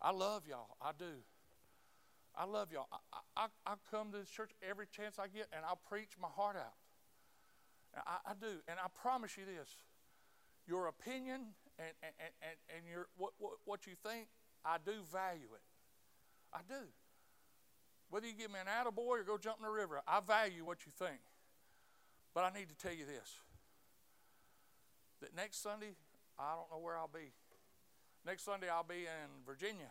I 0.00 0.12
love 0.12 0.44
y'all. 0.48 0.76
I 0.80 0.92
do. 0.96 1.22
I 2.36 2.44
love 2.44 2.70
y'all. 2.70 2.86
I, 2.92 3.20
I, 3.36 3.46
I 3.66 3.74
come 3.90 4.12
to 4.12 4.18
this 4.18 4.28
church 4.28 4.50
every 4.68 4.86
chance 4.86 5.18
I 5.18 5.26
get 5.26 5.48
and 5.52 5.64
I'll 5.64 5.80
preach 5.88 6.12
my 6.20 6.28
heart 6.28 6.56
out. 6.56 6.74
I, 8.06 8.30
I 8.30 8.34
do. 8.38 8.60
And 8.68 8.78
I 8.78 8.88
promise 9.00 9.36
you 9.36 9.44
this 9.44 9.70
your 10.66 10.88
opinion 10.88 11.54
and, 11.78 11.94
and, 12.02 12.12
and, 12.42 12.56
and 12.74 12.84
you're, 12.90 13.06
what, 13.16 13.32
what, 13.38 13.52
what 13.64 13.86
you 13.86 13.92
think, 13.94 14.26
I 14.64 14.76
do 14.84 14.92
value 15.12 15.48
it. 15.54 15.62
I 16.52 16.58
do. 16.68 16.90
Whether 18.10 18.26
you 18.26 18.34
give 18.34 18.50
me 18.50 18.58
an 18.60 18.66
attaboy 18.66 19.20
or 19.20 19.22
go 19.22 19.38
jump 19.38 19.58
in 19.58 19.64
the 19.64 19.70
river, 19.70 20.02
I 20.06 20.20
value 20.20 20.64
what 20.64 20.86
you 20.86 20.92
think. 20.96 21.20
But 22.34 22.44
I 22.44 22.58
need 22.58 22.68
to 22.68 22.74
tell 22.76 22.92
you 22.92 23.06
this 23.06 23.40
that 25.22 25.34
next 25.34 25.62
Sunday, 25.62 25.96
I 26.38 26.54
don't 26.54 26.70
know 26.70 26.84
where 26.84 26.98
I'll 26.98 27.08
be. 27.08 27.32
Next 28.26 28.44
Sunday, 28.44 28.68
I'll 28.68 28.84
be 28.84 29.06
in 29.06 29.30
Virginia. 29.46 29.90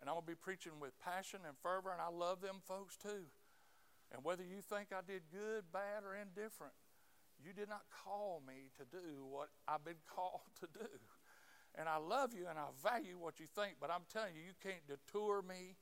And 0.00 0.08
I'm 0.08 0.16
going 0.16 0.24
to 0.24 0.32
be 0.32 0.40
preaching 0.40 0.80
with 0.80 0.98
passion 0.98 1.40
and 1.46 1.56
fervor, 1.62 1.92
and 1.92 2.00
I 2.00 2.08
love 2.08 2.40
them 2.40 2.64
folks 2.66 2.96
too. 2.96 3.28
And 4.12 4.24
whether 4.24 4.42
you 4.42 4.60
think 4.60 4.88
I 4.92 5.04
did 5.06 5.22
good, 5.30 5.64
bad, 5.72 6.02
or 6.04 6.16
indifferent, 6.16 6.74
you 7.44 7.52
did 7.52 7.68
not 7.68 7.82
call 8.04 8.42
me 8.46 8.70
to 8.78 8.84
do 8.84 9.24
what 9.28 9.48
I've 9.68 9.84
been 9.84 10.02
called 10.14 10.48
to 10.60 10.66
do. 10.72 10.88
And 11.76 11.88
I 11.88 11.98
love 11.98 12.34
you 12.34 12.46
and 12.48 12.58
I 12.58 12.66
value 12.82 13.16
what 13.18 13.38
you 13.38 13.46
think, 13.46 13.76
but 13.80 13.90
I'm 13.90 14.02
telling 14.12 14.34
you, 14.34 14.42
you 14.42 14.56
can't 14.60 14.82
detour 14.88 15.42
me. 15.42 15.76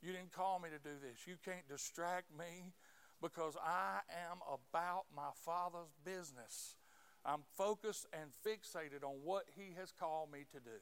You 0.00 0.12
didn't 0.12 0.32
call 0.32 0.58
me 0.58 0.70
to 0.70 0.78
do 0.78 0.96
this. 1.02 1.26
You 1.26 1.34
can't 1.44 1.68
distract 1.68 2.26
me 2.36 2.72
because 3.20 3.56
I 3.62 4.00
am 4.30 4.38
about 4.46 5.04
my 5.14 5.30
Father's 5.44 5.92
business. 6.04 6.76
I'm 7.24 7.42
focused 7.56 8.06
and 8.12 8.30
fixated 8.46 9.04
on 9.04 9.20
what 9.24 9.44
He 9.56 9.74
has 9.78 9.92
called 9.92 10.32
me 10.32 10.46
to 10.52 10.60
do. 10.60 10.78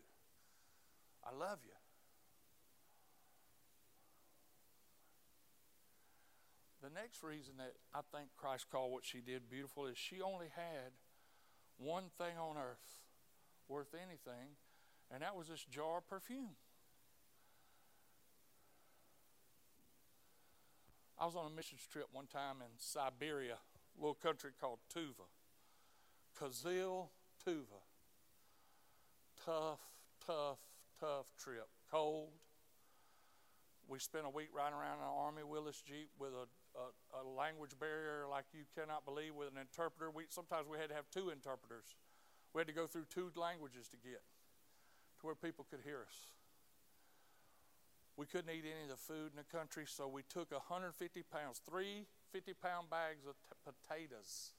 I 1.25 1.35
love 1.35 1.59
you. 1.65 1.76
The 6.87 7.01
next 7.01 7.25
reason 7.25 7.55
that 7.59 7.72
I 7.92 7.99
think 8.16 8.29
Christ 8.37 8.66
called 8.70 8.92
what 8.92 9.05
she 9.05 9.18
did 9.18 9.51
beautiful 9.51 9.87
is 9.87 9.99
she 9.99 10.20
only 10.22 10.46
had 10.55 10.92
one 11.79 12.05
thing 12.16 12.38
on 12.38 12.57
earth 12.57 13.01
worth 13.66 13.92
anything, 13.92 14.55
and 15.11 15.20
that 15.22 15.35
was 15.35 15.49
this 15.49 15.64
jar 15.64 15.99
of 15.99 16.09
perfume. 16.09 16.55
I 21.18 21.27
was 21.27 21.35
on 21.35 21.51
a 21.51 21.51
missions 21.51 21.81
trip 21.90 22.07
one 22.12 22.29
time 22.29 22.57
in 22.61 22.70
Siberia, 22.79 23.55
a 23.57 24.01
little 24.01 24.14
country 24.14 24.53
called 24.61 24.79
Tuva. 24.94 25.27
Kyzyl 26.40 27.09
Tuva. 27.44 27.83
Tough, 29.44 29.81
tough, 30.25 30.59
tough 31.01 31.33
trip. 31.37 31.66
Cold. 31.90 32.29
We 33.88 33.99
spent 33.99 34.25
a 34.25 34.31
week 34.31 34.51
riding 34.55 34.79
around 34.79 34.99
in 34.99 35.05
an 35.05 35.14
Army 35.18 35.42
Willys 35.42 35.83
Jeep 35.85 36.11
with 36.18 36.31
a, 36.31 36.46
a, 36.77 37.21
a, 37.21 37.23
language 37.25 37.73
barrier 37.81 38.27
like 38.29 38.45
you 38.53 38.65
cannot 38.77 39.05
believe 39.05 39.35
with 39.35 39.49
an 39.49 39.59
interpreter. 39.59 40.11
We, 40.11 40.25
sometimes 40.29 40.69
we 40.69 40.79
had 40.79 40.89
to 40.91 40.95
have 40.95 41.09
two 41.11 41.31
interpreters. 41.31 41.97
We 42.53 42.61
had 42.61 42.69
to 42.69 42.77
go 42.77 42.87
through 42.87 43.09
two 43.09 43.33
languages 43.37 43.89
to 43.89 43.97
get 43.97 44.23
to 45.21 45.27
where 45.27 45.35
people 45.35 45.67
could 45.69 45.81
hear 45.85 46.05
us. 46.07 46.37
We 48.17 48.25
couldn't 48.25 48.51
eat 48.51 48.65
any 48.65 48.89
of 48.89 48.97
the 48.97 49.01
food 49.01 49.33
in 49.33 49.37
the 49.37 49.45
country, 49.45 49.85
so 49.87 50.09
we 50.09 50.23
took 50.23 50.51
150 50.53 50.97
pounds, 51.29 51.61
three 51.69 52.07
50 52.33 52.55
pound 52.55 52.89
bags 52.89 53.27
of 53.29 53.35
t- 53.45 53.57
potatoes, 53.65 54.53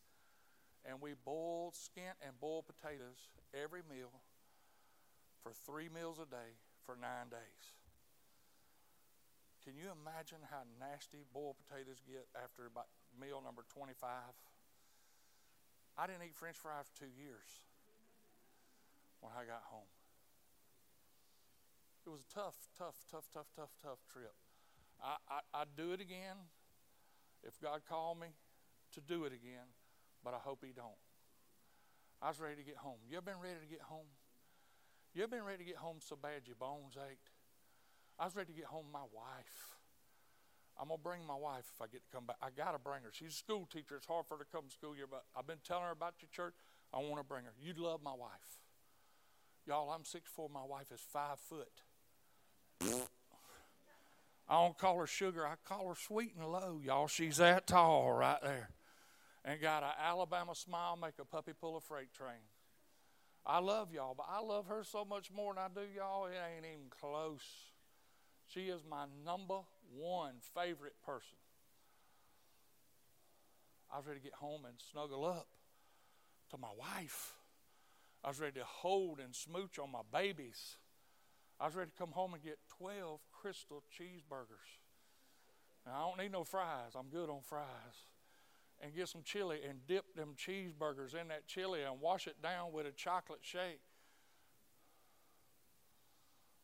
and 0.86 1.02
we 1.02 1.14
boiled, 1.26 1.74
skint, 1.74 2.18
and 2.22 2.40
boiled 2.40 2.66
potatoes 2.66 3.34
every 3.54 3.82
meal 3.90 4.22
for 5.42 5.54
three 5.54 5.90
meals 5.90 6.20
a 6.20 6.30
day 6.30 6.58
for 6.86 6.96
nine 6.96 7.30
days. 7.30 7.77
Can 9.68 9.76
you 9.76 9.92
imagine 9.92 10.40
how 10.48 10.64
nasty 10.80 11.28
boiled 11.36 11.60
potatoes 11.60 12.00
get 12.08 12.24
after 12.32 12.72
about 12.72 12.88
meal 13.12 13.44
number 13.44 13.68
25? 13.68 14.00
I 16.00 16.08
didn't 16.08 16.24
eat 16.24 16.40
french 16.40 16.56
fries 16.56 16.88
for 16.88 17.04
two 17.04 17.12
years 17.12 17.68
when 19.20 19.36
I 19.36 19.44
got 19.44 19.68
home. 19.68 19.92
It 22.08 22.16
was 22.16 22.24
a 22.24 22.32
tough, 22.32 22.56
tough, 22.80 22.96
tough, 23.12 23.28
tough, 23.28 23.52
tough, 23.52 23.76
tough 23.84 24.00
trip. 24.08 24.32
I, 25.04 25.20
I, 25.28 25.40
I'd 25.60 25.76
do 25.76 25.92
it 25.92 26.00
again 26.00 26.40
if 27.44 27.60
God 27.60 27.82
called 27.84 28.22
me 28.24 28.32
to 28.96 29.02
do 29.02 29.26
it 29.26 29.34
again, 29.36 29.68
but 30.24 30.34
I 30.34 30.40
hope 30.40 30.64
He 30.64 30.72
don't. 30.72 30.96
I 32.22 32.30
was 32.30 32.40
ready 32.40 32.56
to 32.56 32.64
get 32.64 32.78
home. 32.78 33.04
You 33.04 33.18
ever 33.18 33.36
been 33.36 33.44
ready 33.44 33.60
to 33.60 33.68
get 33.68 33.82
home? 33.82 34.08
You 35.14 35.24
ever 35.24 35.36
been 35.36 35.44
ready 35.44 35.66
to 35.66 35.68
get 35.68 35.76
home 35.76 35.98
so 36.00 36.16
bad 36.16 36.48
your 36.48 36.56
bones 36.56 36.96
ached? 36.96 37.36
I 38.20 38.26
was 38.26 38.36
ready 38.36 38.52
to 38.52 38.58
get 38.58 38.66
home 38.66 38.86
my 38.92 39.06
wife. 39.14 39.78
I'm 40.80 40.90
gonna 40.90 41.02
bring 41.02 41.26
my 41.26 41.36
wife 41.36 41.66
if 41.74 41.82
I 41.82 41.88
get 41.88 42.04
to 42.04 42.10
come 42.14 42.26
back. 42.26 42.38
I 42.42 42.50
gotta 42.56 42.78
bring 42.80 43.04
her. 43.04 43.10
She's 43.12 43.34
a 43.34 43.38
school 43.38 43.68
teacher. 43.72 43.96
It's 43.96 44.06
hard 44.06 44.26
for 44.28 44.38
her 44.38 44.44
to 44.44 44.50
come 44.50 44.66
to 44.68 44.72
school 44.72 44.96
year, 44.96 45.08
but 45.10 45.26
I've 45.36 45.48
been 45.48 45.62
telling 45.64 45.86
her 45.86 45.92
about 45.92 46.16
your 46.22 46.30
church. 46.32 46.54
I 46.94 46.98
want 46.98 47.18
to 47.18 47.24
bring 47.24 47.46
her. 47.46 47.54
You'd 47.60 47.80
love 47.80 48.02
my 48.04 48.14
wife. 48.14 48.62
Y'all, 49.66 49.90
I'm 49.90 50.06
six 50.06 50.30
four. 50.30 50.50
My 50.50 50.64
wife 50.64 50.92
is 50.94 51.02
five 51.02 51.40
foot. 51.40 51.82
I 54.50 54.64
don't 54.64 54.78
call 54.78 54.98
her 55.00 55.08
sugar, 55.08 55.46
I 55.46 55.56
call 55.66 55.90
her 55.90 55.96
sweet 55.96 56.34
and 56.38 56.48
low, 56.48 56.80
y'all. 56.82 57.08
She's 57.08 57.38
that 57.38 57.68
tall 57.68 58.14
right 58.14 58.42
there. 58.42 58.70
And 59.44 59.60
got 59.60 59.84
an 59.84 59.90
Alabama 60.02 60.56
smile, 60.56 60.96
make 60.96 61.16
a 61.20 61.26
puppy 61.26 61.52
pull 61.60 61.76
a 61.76 61.82
freight 61.82 62.14
train. 62.14 62.48
I 63.46 63.60
love 63.60 63.94
y'all, 63.94 64.14
but 64.16 64.26
I 64.30 64.42
love 64.42 64.68
her 64.68 64.84
so 64.84 65.04
much 65.04 65.32
more 65.32 65.54
than 65.54 65.64
I 65.64 65.68
do 65.74 65.86
y'all, 65.94 66.28
it 66.28 66.36
ain't 66.56 66.66
even 66.66 66.90
close. 66.90 67.42
She 68.54 68.70
is 68.70 68.82
my 68.90 69.06
number 69.26 69.60
one 69.96 70.36
favorite 70.56 70.96
person. 71.06 71.38
I 73.92 73.98
was 73.98 74.08
ready 74.08 74.20
to 74.20 74.24
get 74.24 74.34
home 74.34 74.66
and 74.66 74.76
snuggle 74.92 75.26
up 75.26 75.48
to 76.52 76.58
my 76.58 76.72
wife. 76.78 77.34
I 78.24 78.30
was 78.30 78.40
ready 78.40 78.60
to 78.60 78.66
hold 78.66 79.20
and 79.20 79.36
smooch 79.36 79.80
on 79.80 79.92
my 79.92 80.02
babies. 80.12 80.78
I 81.60 81.66
was 81.66 81.76
ready 81.76 81.92
to 81.92 81.98
come 81.98 82.12
home 82.12 82.34
and 82.34 82.44
get 82.44 82.60
12 82.78 83.20
Krystal 83.32 83.82
cheeseburgers. 83.98 84.80
Now, 85.86 85.94
I 85.94 86.08
don't 86.10 86.20
need 86.20 86.32
no 86.32 86.44
fries. 86.44 86.92
I'm 86.96 87.10
good 87.10 87.30
on 87.30 87.40
fries. 87.44 87.66
And 88.82 88.96
get 88.96 89.08
some 89.08 89.24
chili 89.24 89.60
and 89.68 89.80
dip 89.88 90.16
them 90.16 90.36
cheeseburgers 90.38 91.20
in 91.20 91.30
that 91.30 91.48
chili 91.48 91.82
and 91.82 92.00
wash 92.00 92.28
it 92.28 92.42
down 92.42 92.72
with 92.74 92.86
a 92.86 92.92
chocolate 92.92 93.40
shake. 93.42 93.82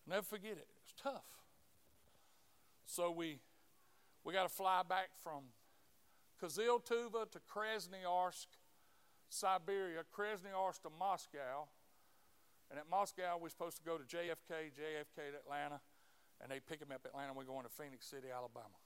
Never 0.05 0.21
forget 0.21 0.51
it. 0.51 0.67
It's 0.83 0.93
tough. 1.01 1.42
So 2.93 3.09
we 3.09 3.39
we 4.23 4.33
got 4.33 4.43
to 4.43 4.53
fly 4.53 4.83
back 4.87 5.09
from 5.23 5.45
Kyzyl 6.39 6.79
Tuva 6.85 7.25
to 7.31 7.39
Krasnoyarsk, 7.39 8.45
Siberia, 9.29 10.03
Krasnoyarsk 10.15 10.83
to 10.83 10.91
Moscow. 10.99 11.69
And 12.69 12.79
at 12.79 12.87
Moscow, 12.87 13.39
we're 13.41 13.49
supposed 13.49 13.77
to 13.77 13.83
go 13.83 13.97
to 13.97 14.03
JFK, 14.03 14.69
JFK 14.77 15.31
to 15.31 15.37
Atlanta, 15.43 15.81
and 16.39 16.51
they 16.51 16.59
pick 16.59 16.79
him 16.79 16.89
up 16.93 17.01
at 17.03 17.09
Atlanta. 17.09 17.33
We're 17.33 17.45
going 17.45 17.63
to 17.63 17.69
Phenix 17.69 18.05
City, 18.05 18.27
Alabama. 18.31 18.77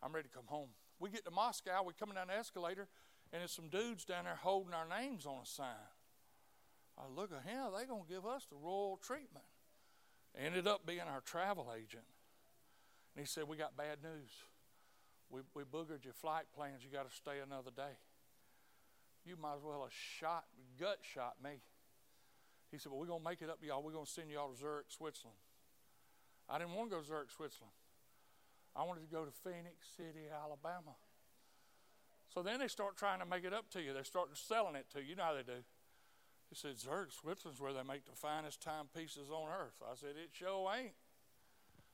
I'm 0.00 0.12
ready 0.12 0.28
to 0.28 0.34
come 0.34 0.46
home. 0.46 0.68
We 1.00 1.10
get 1.10 1.24
to 1.24 1.32
Moscow, 1.32 1.82
we're 1.84 1.92
coming 1.92 2.14
down 2.14 2.28
the 2.28 2.34
escalator, 2.34 2.86
and 3.32 3.40
there's 3.40 3.50
some 3.50 3.68
dudes 3.68 4.04
down 4.04 4.24
there 4.24 4.38
holding 4.40 4.74
our 4.74 4.86
names 4.86 5.26
on 5.26 5.42
a 5.42 5.46
sign. 5.46 5.90
I 6.96 7.02
look 7.12 7.32
at 7.32 7.50
him, 7.50 7.72
they're 7.74 7.86
going 7.86 8.04
to 8.04 8.14
give 8.14 8.26
us 8.26 8.46
the 8.48 8.56
royal 8.56 9.00
treatment. 9.02 9.46
Ended 10.38 10.68
up 10.68 10.86
being 10.86 11.00
our 11.00 11.20
travel 11.20 11.74
agent. 11.76 12.04
He 13.20 13.26
said, 13.26 13.44
We 13.44 13.56
got 13.56 13.76
bad 13.76 14.00
news. 14.02 14.32
We, 15.28 15.40
we 15.54 15.62
boogered 15.62 16.02
your 16.02 16.16
flight 16.16 16.48
plans. 16.56 16.82
You 16.82 16.90
got 16.90 17.08
to 17.08 17.14
stay 17.14 17.38
another 17.44 17.70
day. 17.70 18.00
You 19.24 19.36
might 19.36 19.60
as 19.60 19.62
well 19.62 19.82
have 19.82 19.92
shot, 19.92 20.44
gut 20.80 20.98
shot 21.04 21.36
me. 21.44 21.60
He 22.72 22.78
said, 22.78 22.90
Well, 22.90 22.98
we're 22.98 23.12
going 23.12 23.20
to 23.20 23.28
make 23.28 23.42
it 23.42 23.50
up 23.50 23.60
to 23.60 23.66
y'all. 23.66 23.82
We're 23.82 23.92
going 23.92 24.06
to 24.06 24.10
send 24.10 24.30
y'all 24.30 24.48
to 24.48 24.56
Zurich, 24.56 24.88
Switzerland. 24.88 25.36
I 26.48 26.58
didn't 26.58 26.72
want 26.72 26.88
to 26.88 26.96
go 26.96 27.02
to 27.02 27.06
Zurich, 27.06 27.30
Switzerland. 27.30 27.76
I 28.74 28.84
wanted 28.84 29.04
to 29.04 29.12
go 29.12 29.28
to 29.28 29.30
Phenix 29.44 29.84
City, 29.96 30.32
Alabama. 30.32 30.96
So 32.32 32.42
then 32.42 32.58
they 32.58 32.68
start 32.68 32.96
trying 32.96 33.18
to 33.20 33.26
make 33.26 33.44
it 33.44 33.52
up 33.52 33.68
to 33.76 33.82
you. 33.82 33.92
They 33.92 34.02
start 34.02 34.30
selling 34.32 34.76
it 34.76 34.86
to 34.94 35.02
you. 35.02 35.10
You 35.10 35.16
know 35.16 35.24
how 35.24 35.34
they 35.34 35.42
do. 35.42 35.60
He 36.48 36.56
said, 36.56 36.78
Zurich, 36.78 37.12
Switzerland's 37.12 37.60
where 37.60 37.74
they 37.74 37.82
make 37.82 38.06
the 38.06 38.16
finest 38.16 38.62
timepieces 38.62 39.28
on 39.30 39.50
earth. 39.50 39.76
I 39.84 39.94
said, 39.94 40.16
It 40.16 40.30
sure 40.32 40.72
ain't. 40.72 40.96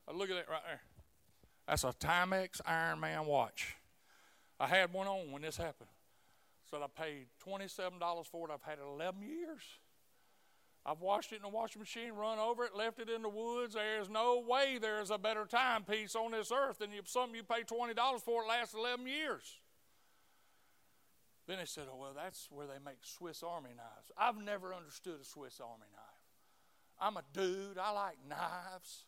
Now 0.07 0.15
look 0.15 0.31
at 0.31 0.37
that 0.37 0.49
right 0.49 0.63
there. 0.65 0.86
That's 1.67 1.85
a 1.85 1.93
Timex 1.93 2.61
Ironman 2.63 3.27
watch. 3.27 3.77
I 4.59 4.67
had 4.69 4.93
one 4.93 5.07
on 5.07 5.33
when 5.33 5.43
this 5.43 5.57
happened. 5.57 5.91
So 6.71 6.79
I 6.79 6.87
paid 7.01 7.27
$27 7.47 8.27
for 8.27 8.49
it. 8.49 8.53
I've 8.53 8.63
had 8.63 8.79
it 8.79 8.85
11 8.87 9.23
years. 9.23 9.63
I've 10.85 11.01
washed 11.01 11.33
it 11.33 11.37
in 11.37 11.43
the 11.43 11.49
washing 11.49 11.81
machine, 11.81 12.13
run 12.13 12.39
over 12.39 12.65
it, 12.65 12.77
left 12.77 13.01
it 13.01 13.11
in 13.11 13.23
the 13.23 13.29
woods. 13.29 13.75
There's 13.75 14.09
no 14.09 14.45
way 14.47 14.79
there's 14.81 15.11
a 15.11 15.19
better 15.19 15.45
timepiece 15.45 16.15
on 16.15 16.31
this 16.31 16.53
earth 16.53 16.79
than 16.79 16.93
you, 16.93 17.01
something 17.05 17.35
you 17.35 17.43
pay 17.43 17.63
$20 17.63 18.21
for 18.21 18.45
it 18.45 18.49
lasts 18.49 18.75
11 18.75 19.07
years. 19.07 19.59
Then 21.49 21.59
they 21.59 21.65
said, 21.65 21.85
oh, 21.93 21.97
well, 21.97 22.13
that's 22.15 22.49
where 22.51 22.67
they 22.67 22.79
make 22.85 22.99
Swiss 23.03 23.43
Army 23.43 23.71
knives. 23.77 24.13
I've 24.17 24.37
never 24.37 24.73
understood 24.75 25.21
a 25.21 25.25
Swiss 25.25 25.61
Army 25.61 25.87
knife. 25.93 27.01
I'm 27.01 27.17
a 27.17 27.23
dude. 27.33 27.79
I 27.79 27.91
like 27.91 28.17
knives. 28.29 29.05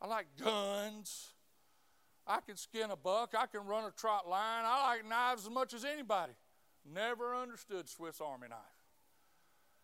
I 0.00 0.06
like 0.06 0.26
guns. 0.42 1.32
I 2.28 2.40
can 2.40 2.56
skin 2.56 2.90
a 2.90 2.96
buck. 2.96 3.34
I 3.36 3.46
can 3.46 3.66
run 3.66 3.84
a 3.84 3.90
trot 3.90 4.28
line. 4.28 4.64
I 4.64 4.90
like 4.90 5.08
knives 5.08 5.46
as 5.46 5.50
much 5.50 5.72
as 5.72 5.84
anybody. 5.84 6.34
Never 6.84 7.34
understood 7.34 7.88
Swiss 7.88 8.20
Army 8.20 8.48
knife. 8.48 8.58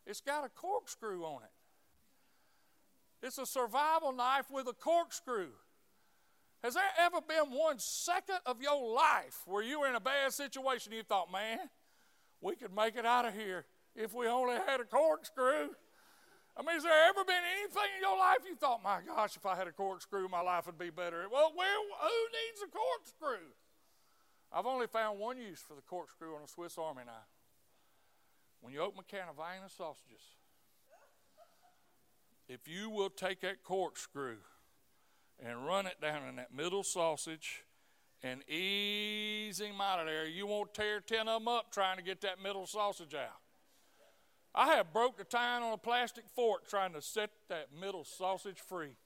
It's 0.06 0.20
got 0.20 0.44
a 0.44 0.50
corkscrew 0.50 1.24
on 1.24 1.42
it. 1.42 3.26
It's 3.26 3.38
a 3.38 3.46
survival 3.46 4.12
knife 4.12 4.50
with 4.50 4.68
a 4.68 4.74
corkscrew. 4.74 5.48
Has 6.62 6.74
there 6.74 6.82
ever 6.98 7.20
been 7.26 7.56
one 7.56 7.78
second 7.78 8.38
of 8.44 8.60
your 8.60 8.94
life 8.94 9.40
where 9.46 9.62
you 9.62 9.80
were 9.80 9.88
in 9.88 9.94
a 9.94 10.00
bad 10.00 10.32
situation 10.32 10.92
and 10.92 10.98
you 10.98 11.02
thought, 11.02 11.32
man, 11.32 11.58
we 12.40 12.56
could 12.56 12.74
make 12.74 12.96
it 12.96 13.06
out 13.06 13.24
of 13.24 13.34
here 13.34 13.64
if 13.96 14.12
we 14.14 14.26
only 14.26 14.56
had 14.66 14.80
a 14.80 14.84
corkscrew? 14.84 15.70
I 16.56 16.62
mean, 16.62 16.74
has 16.74 16.84
there 16.84 17.08
ever 17.08 17.24
been 17.24 17.42
anything 17.58 17.90
in 17.96 18.02
your 18.02 18.16
life 18.16 18.38
you 18.48 18.54
thought, 18.54 18.82
my 18.82 19.00
gosh, 19.04 19.36
if 19.36 19.44
I 19.44 19.56
had 19.56 19.66
a 19.66 19.72
corkscrew, 19.72 20.28
my 20.28 20.40
life 20.40 20.66
would 20.66 20.78
be 20.78 20.90
better? 20.90 21.26
Well, 21.30 21.52
where, 21.54 21.76
who 21.76 22.20
needs 22.30 22.62
a 22.62 22.70
corkscrew? 22.70 23.48
I've 24.52 24.66
only 24.66 24.86
found 24.86 25.18
one 25.18 25.36
use 25.36 25.60
for 25.60 25.74
the 25.74 25.82
corkscrew 25.82 26.36
on 26.36 26.42
a 26.44 26.48
Swiss 26.48 26.78
Army 26.78 27.02
knife. 27.06 27.14
When 28.60 28.72
you 28.72 28.80
open 28.80 29.00
a 29.00 29.02
can 29.02 29.28
of 29.28 29.36
Vienna 29.36 29.68
sausages, 29.68 30.22
if 32.48 32.68
you 32.68 32.88
will 32.88 33.10
take 33.10 33.40
that 33.40 33.64
corkscrew 33.64 34.36
and 35.44 35.66
run 35.66 35.86
it 35.86 36.00
down 36.00 36.28
in 36.28 36.36
that 36.36 36.54
middle 36.54 36.84
sausage 36.84 37.64
and 38.22 38.48
ease 38.48 39.60
him 39.60 39.80
out 39.80 39.98
of 39.98 40.06
there, 40.06 40.26
you 40.26 40.46
won't 40.46 40.72
tear 40.72 41.00
10 41.00 41.26
of 41.26 41.40
them 41.40 41.48
up 41.48 41.72
trying 41.72 41.96
to 41.96 42.02
get 42.02 42.20
that 42.20 42.40
middle 42.40 42.66
sausage 42.66 43.14
out. 43.14 43.40
I 44.54 44.76
have 44.76 44.92
broke 44.92 45.16
the 45.16 45.24
tine 45.24 45.62
on 45.62 45.72
a 45.72 45.76
plastic 45.76 46.24
fork 46.28 46.68
trying 46.68 46.92
to 46.92 47.02
set 47.02 47.30
that 47.48 47.68
middle 47.78 48.04
sausage 48.04 48.60
free. 48.60 48.96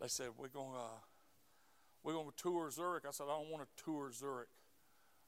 They 0.00 0.08
said 0.08 0.28
we're 0.38 0.48
going 0.48 0.72
to 0.72 0.78
uh, 0.78 1.00
we're 2.02 2.12
going 2.12 2.30
to 2.30 2.42
tour 2.42 2.70
Zurich. 2.70 3.04
I 3.06 3.10
said 3.10 3.24
I 3.24 3.36
don't 3.36 3.50
want 3.50 3.64
to 3.64 3.84
tour 3.84 4.10
Zurich. 4.12 4.48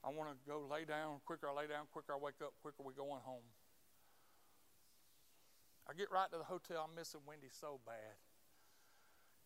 I 0.03 0.09
want 0.09 0.31
to 0.31 0.35
go 0.49 0.65
lay 0.71 0.85
down 0.85 1.19
quicker. 1.25 1.47
I 1.47 1.53
lay 1.53 1.67
down 1.67 1.85
quicker. 1.91 2.13
I 2.13 2.17
wake 2.17 2.41
up 2.41 2.53
quicker. 2.63 2.81
We're 2.81 2.93
going 2.93 3.21
home. 3.21 3.45
I 5.87 5.93
get 5.93 6.09
right 6.09 6.31
to 6.31 6.37
the 6.37 6.45
hotel. 6.45 6.87
I'm 6.89 6.95
missing 6.95 7.19
Wendy 7.27 7.49
so 7.51 7.79
bad. 7.85 8.15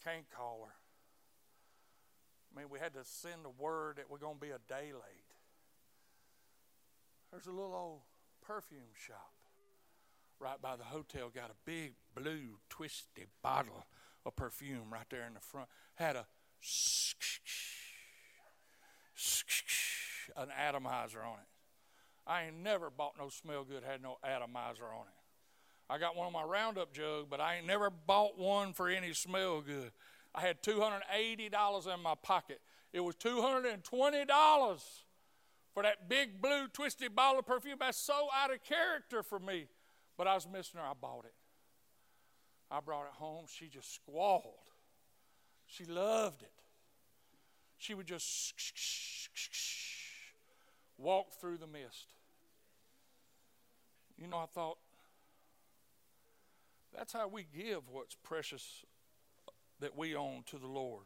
Can't 0.05 0.29
call 0.29 0.67
her. 0.67 0.75
I 2.55 2.59
mean, 2.59 2.69
we 2.69 2.79
had 2.79 2.93
to 2.93 3.03
send 3.03 3.45
a 3.45 3.63
word 3.63 3.97
that 3.97 4.09
we're 4.09 4.19
going 4.19 4.35
to 4.35 4.41
be 4.41 4.51
a 4.51 4.59
day 4.69 4.93
late. 4.93 5.33
There's 7.31 7.47
a 7.47 7.51
little 7.51 7.73
old 7.73 8.01
perfume 8.45 8.93
shop 8.93 9.33
right 10.39 10.61
by 10.61 10.75
the 10.75 10.83
hotel, 10.83 11.31
got 11.33 11.49
a 11.49 11.55
big 11.65 11.93
blue 12.15 12.59
twisty 12.69 13.25
bottle 13.41 13.87
of 14.25 14.35
perfume 14.35 14.91
right 14.91 15.05
there 15.09 15.25
in 15.25 15.33
the 15.33 15.39
front. 15.39 15.67
Had 15.95 16.15
a 16.15 16.25
an 20.35 20.49
atomizer 20.57 21.21
on 21.21 21.39
it. 21.39 21.47
I 22.27 22.45
ain't 22.45 22.57
never 22.57 22.89
bought 22.89 23.13
no 23.19 23.29
smell 23.29 23.63
good 23.63 23.83
had 23.83 24.01
no 24.01 24.17
atomizer 24.23 24.85
on 24.85 25.07
it. 25.07 25.24
I 25.89 25.97
got 25.97 26.15
one 26.15 26.27
on 26.27 26.33
my 26.33 26.43
Roundup 26.43 26.93
jug, 26.93 27.27
but 27.29 27.39
I 27.39 27.57
ain't 27.57 27.67
never 27.67 27.89
bought 27.89 28.37
one 28.37 28.73
for 28.73 28.89
any 28.89 29.13
smell 29.13 29.61
good. 29.61 29.91
I 30.33 30.41
had 30.41 30.63
$280 30.63 31.93
in 31.93 31.99
my 32.01 32.15
pocket. 32.21 32.59
It 32.91 33.01
was 33.01 33.15
$220 33.15 33.83
for 35.73 35.83
that 35.83 36.09
big 36.09 36.41
blue 36.41 36.67
twisted 36.67 37.15
bottle 37.15 37.39
of 37.39 37.45
perfume. 37.45 37.77
That's 37.79 37.97
so 37.97 38.29
out 38.33 38.51
of 38.51 38.63
character 38.63 39.21
for 39.21 39.39
me. 39.39 39.67
But 40.17 40.27
I 40.27 40.33
was 40.33 40.47
missing 40.47 40.79
her. 40.79 40.85
I 40.85 40.93
bought 40.99 41.25
it. 41.25 41.33
I 42.71 42.79
brought 42.79 43.05
it 43.05 43.13
home. 43.13 43.45
She 43.47 43.67
just 43.67 43.93
squalled. 43.93 44.71
She 45.67 45.85
loved 45.85 46.41
it. 46.41 46.51
She 47.77 47.93
would 47.93 48.07
just 48.07 48.53
walk 50.97 51.33
through 51.39 51.57
the 51.57 51.67
mist. 51.67 52.13
You 54.17 54.27
know, 54.27 54.37
I 54.37 54.45
thought, 54.45 54.77
that's 56.95 57.13
how 57.13 57.27
we 57.27 57.45
give 57.55 57.81
what's 57.91 58.15
precious 58.23 58.83
that 59.79 59.97
we 59.97 60.15
own 60.15 60.43
to 60.47 60.57
the 60.57 60.67
Lord. 60.67 61.05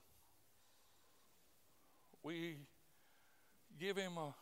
We 2.23 2.57
give 3.79 3.97
Him 3.97 4.17
a 4.17 4.33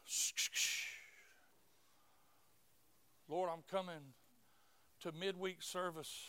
Lord, 3.29 3.49
I'm 3.51 3.63
coming 3.69 4.13
to 5.01 5.11
midweek 5.11 5.61
service. 5.61 6.27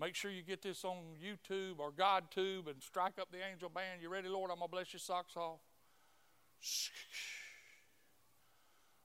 Make 0.00 0.16
sure 0.16 0.30
you 0.30 0.42
get 0.42 0.62
this 0.62 0.84
on 0.84 0.96
YouTube 1.22 1.78
or 1.78 1.92
GodTube 1.92 2.68
and 2.68 2.82
strike 2.82 3.18
up 3.20 3.30
the 3.30 3.38
angel 3.48 3.68
band. 3.68 4.02
You 4.02 4.08
ready, 4.08 4.28
Lord? 4.28 4.50
I'm 4.50 4.58
going 4.58 4.68
to 4.68 4.72
bless 4.72 4.92
your 4.92 5.00
socks 5.00 5.36
off. 5.36 5.60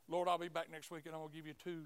Lord, 0.08 0.28
I'll 0.28 0.40
be 0.40 0.48
back 0.48 0.72
next 0.72 0.90
week 0.90 1.06
and 1.06 1.14
I'm 1.14 1.22
going 1.22 1.32
to 1.32 1.38
give 1.38 1.46
you 1.46 1.54
two. 1.64 1.84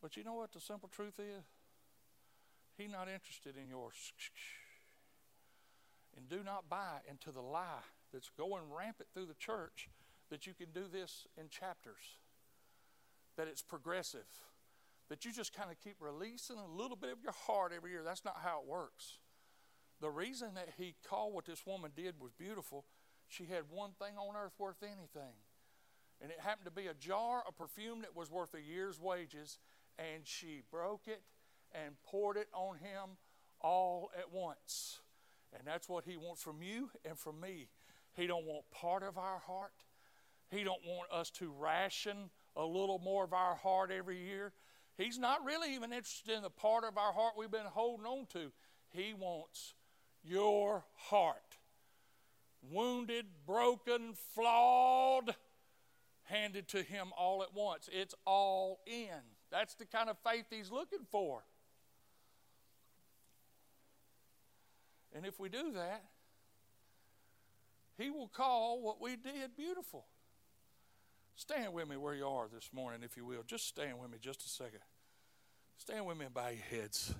But 0.00 0.16
you 0.16 0.24
know 0.24 0.34
what 0.34 0.52
the 0.52 0.60
simple 0.60 0.88
truth 0.88 1.18
is? 1.18 1.44
He's 2.76 2.92
not 2.92 3.08
interested 3.08 3.56
in 3.56 3.68
yours. 3.68 4.12
And 6.16 6.28
do 6.28 6.42
not 6.44 6.68
buy 6.68 7.00
into 7.08 7.32
the 7.32 7.40
lie 7.40 7.86
that's 8.12 8.30
going 8.36 8.62
rampant 8.76 9.08
through 9.12 9.26
the 9.26 9.34
church 9.34 9.88
that 10.30 10.46
you 10.46 10.54
can 10.54 10.68
do 10.72 10.84
this 10.90 11.26
in 11.36 11.48
chapters, 11.48 12.18
that 13.36 13.48
it's 13.48 13.62
progressive, 13.62 14.26
that 15.08 15.24
you 15.24 15.32
just 15.32 15.56
kind 15.56 15.70
of 15.70 15.78
keep 15.82 15.96
releasing 16.00 16.56
a 16.58 16.66
little 16.66 16.96
bit 16.96 17.12
of 17.12 17.22
your 17.22 17.32
heart 17.32 17.72
every 17.74 17.90
year. 17.90 18.02
That's 18.04 18.24
not 18.24 18.38
how 18.42 18.60
it 18.60 18.68
works. 18.68 19.18
The 20.00 20.10
reason 20.10 20.54
that 20.54 20.68
he 20.76 20.94
called 21.08 21.34
what 21.34 21.46
this 21.46 21.66
woman 21.66 21.90
did 21.96 22.20
was 22.20 22.32
beautiful, 22.32 22.84
she 23.26 23.44
had 23.44 23.64
one 23.70 23.90
thing 23.98 24.16
on 24.16 24.36
earth 24.36 24.54
worth 24.58 24.82
anything. 24.82 25.34
And 26.20 26.30
it 26.30 26.40
happened 26.40 26.66
to 26.66 26.72
be 26.72 26.86
a 26.86 26.94
jar 26.94 27.42
of 27.46 27.56
perfume 27.56 28.02
that 28.02 28.14
was 28.14 28.30
worth 28.30 28.54
a 28.54 28.60
year's 28.60 29.00
wages, 29.00 29.58
and 29.98 30.24
she 30.24 30.62
broke 30.70 31.06
it 31.06 31.22
and 31.72 32.00
poured 32.04 32.36
it 32.36 32.48
on 32.54 32.76
him 32.76 33.16
all 33.60 34.10
at 34.16 34.32
once. 34.32 35.00
And 35.56 35.66
that's 35.66 35.88
what 35.88 36.04
he 36.04 36.16
wants 36.16 36.42
from 36.42 36.62
you 36.62 36.90
and 37.04 37.18
from 37.18 37.40
me. 37.40 37.68
He 38.14 38.26
don't 38.26 38.44
want 38.44 38.70
part 38.70 39.02
of 39.02 39.16
our 39.18 39.38
heart. 39.38 39.72
He 40.50 40.64
don't 40.64 40.84
want 40.86 41.10
us 41.12 41.30
to 41.32 41.52
ration 41.58 42.30
a 42.56 42.64
little 42.64 42.98
more 42.98 43.24
of 43.24 43.32
our 43.32 43.54
heart 43.54 43.90
every 43.90 44.18
year. 44.18 44.52
He's 44.96 45.18
not 45.18 45.44
really 45.44 45.74
even 45.74 45.92
interested 45.92 46.34
in 46.34 46.42
the 46.42 46.50
part 46.50 46.84
of 46.84 46.98
our 46.98 47.12
heart 47.12 47.34
we've 47.36 47.50
been 47.50 47.60
holding 47.66 48.06
on 48.06 48.26
to. 48.32 48.50
He 48.90 49.14
wants 49.14 49.74
your 50.24 50.84
heart. 50.94 51.58
Wounded, 52.62 53.26
broken, 53.46 54.14
flawed, 54.34 55.34
handed 56.24 56.66
to 56.68 56.82
him 56.82 57.08
all 57.16 57.42
at 57.42 57.54
once. 57.54 57.88
It's 57.92 58.14
all 58.26 58.80
in. 58.86 59.37
That's 59.50 59.74
the 59.74 59.86
kind 59.86 60.10
of 60.10 60.16
faith 60.18 60.46
he's 60.50 60.70
looking 60.70 61.06
for. 61.10 61.42
And 65.14 65.24
if 65.24 65.40
we 65.40 65.48
do 65.48 65.72
that, 65.72 66.04
He 67.96 68.10
will 68.10 68.28
call 68.28 68.80
what 68.80 69.00
we 69.00 69.16
did 69.16 69.56
beautiful. 69.56 70.06
Stand 71.34 71.72
with 71.72 71.88
me 71.88 71.96
where 71.96 72.14
you 72.14 72.26
are 72.26 72.48
this 72.52 72.70
morning, 72.72 73.00
if 73.04 73.16
you 73.16 73.24
will. 73.24 73.42
Just 73.46 73.66
stand 73.68 73.98
with 74.00 74.10
me 74.10 74.18
just 74.20 74.44
a 74.44 74.48
second. 74.48 74.80
Stand 75.78 76.04
with 76.04 76.18
me 76.18 76.26
and 76.26 76.34
bow 76.34 76.48
your 76.48 76.80
heads. 76.80 77.14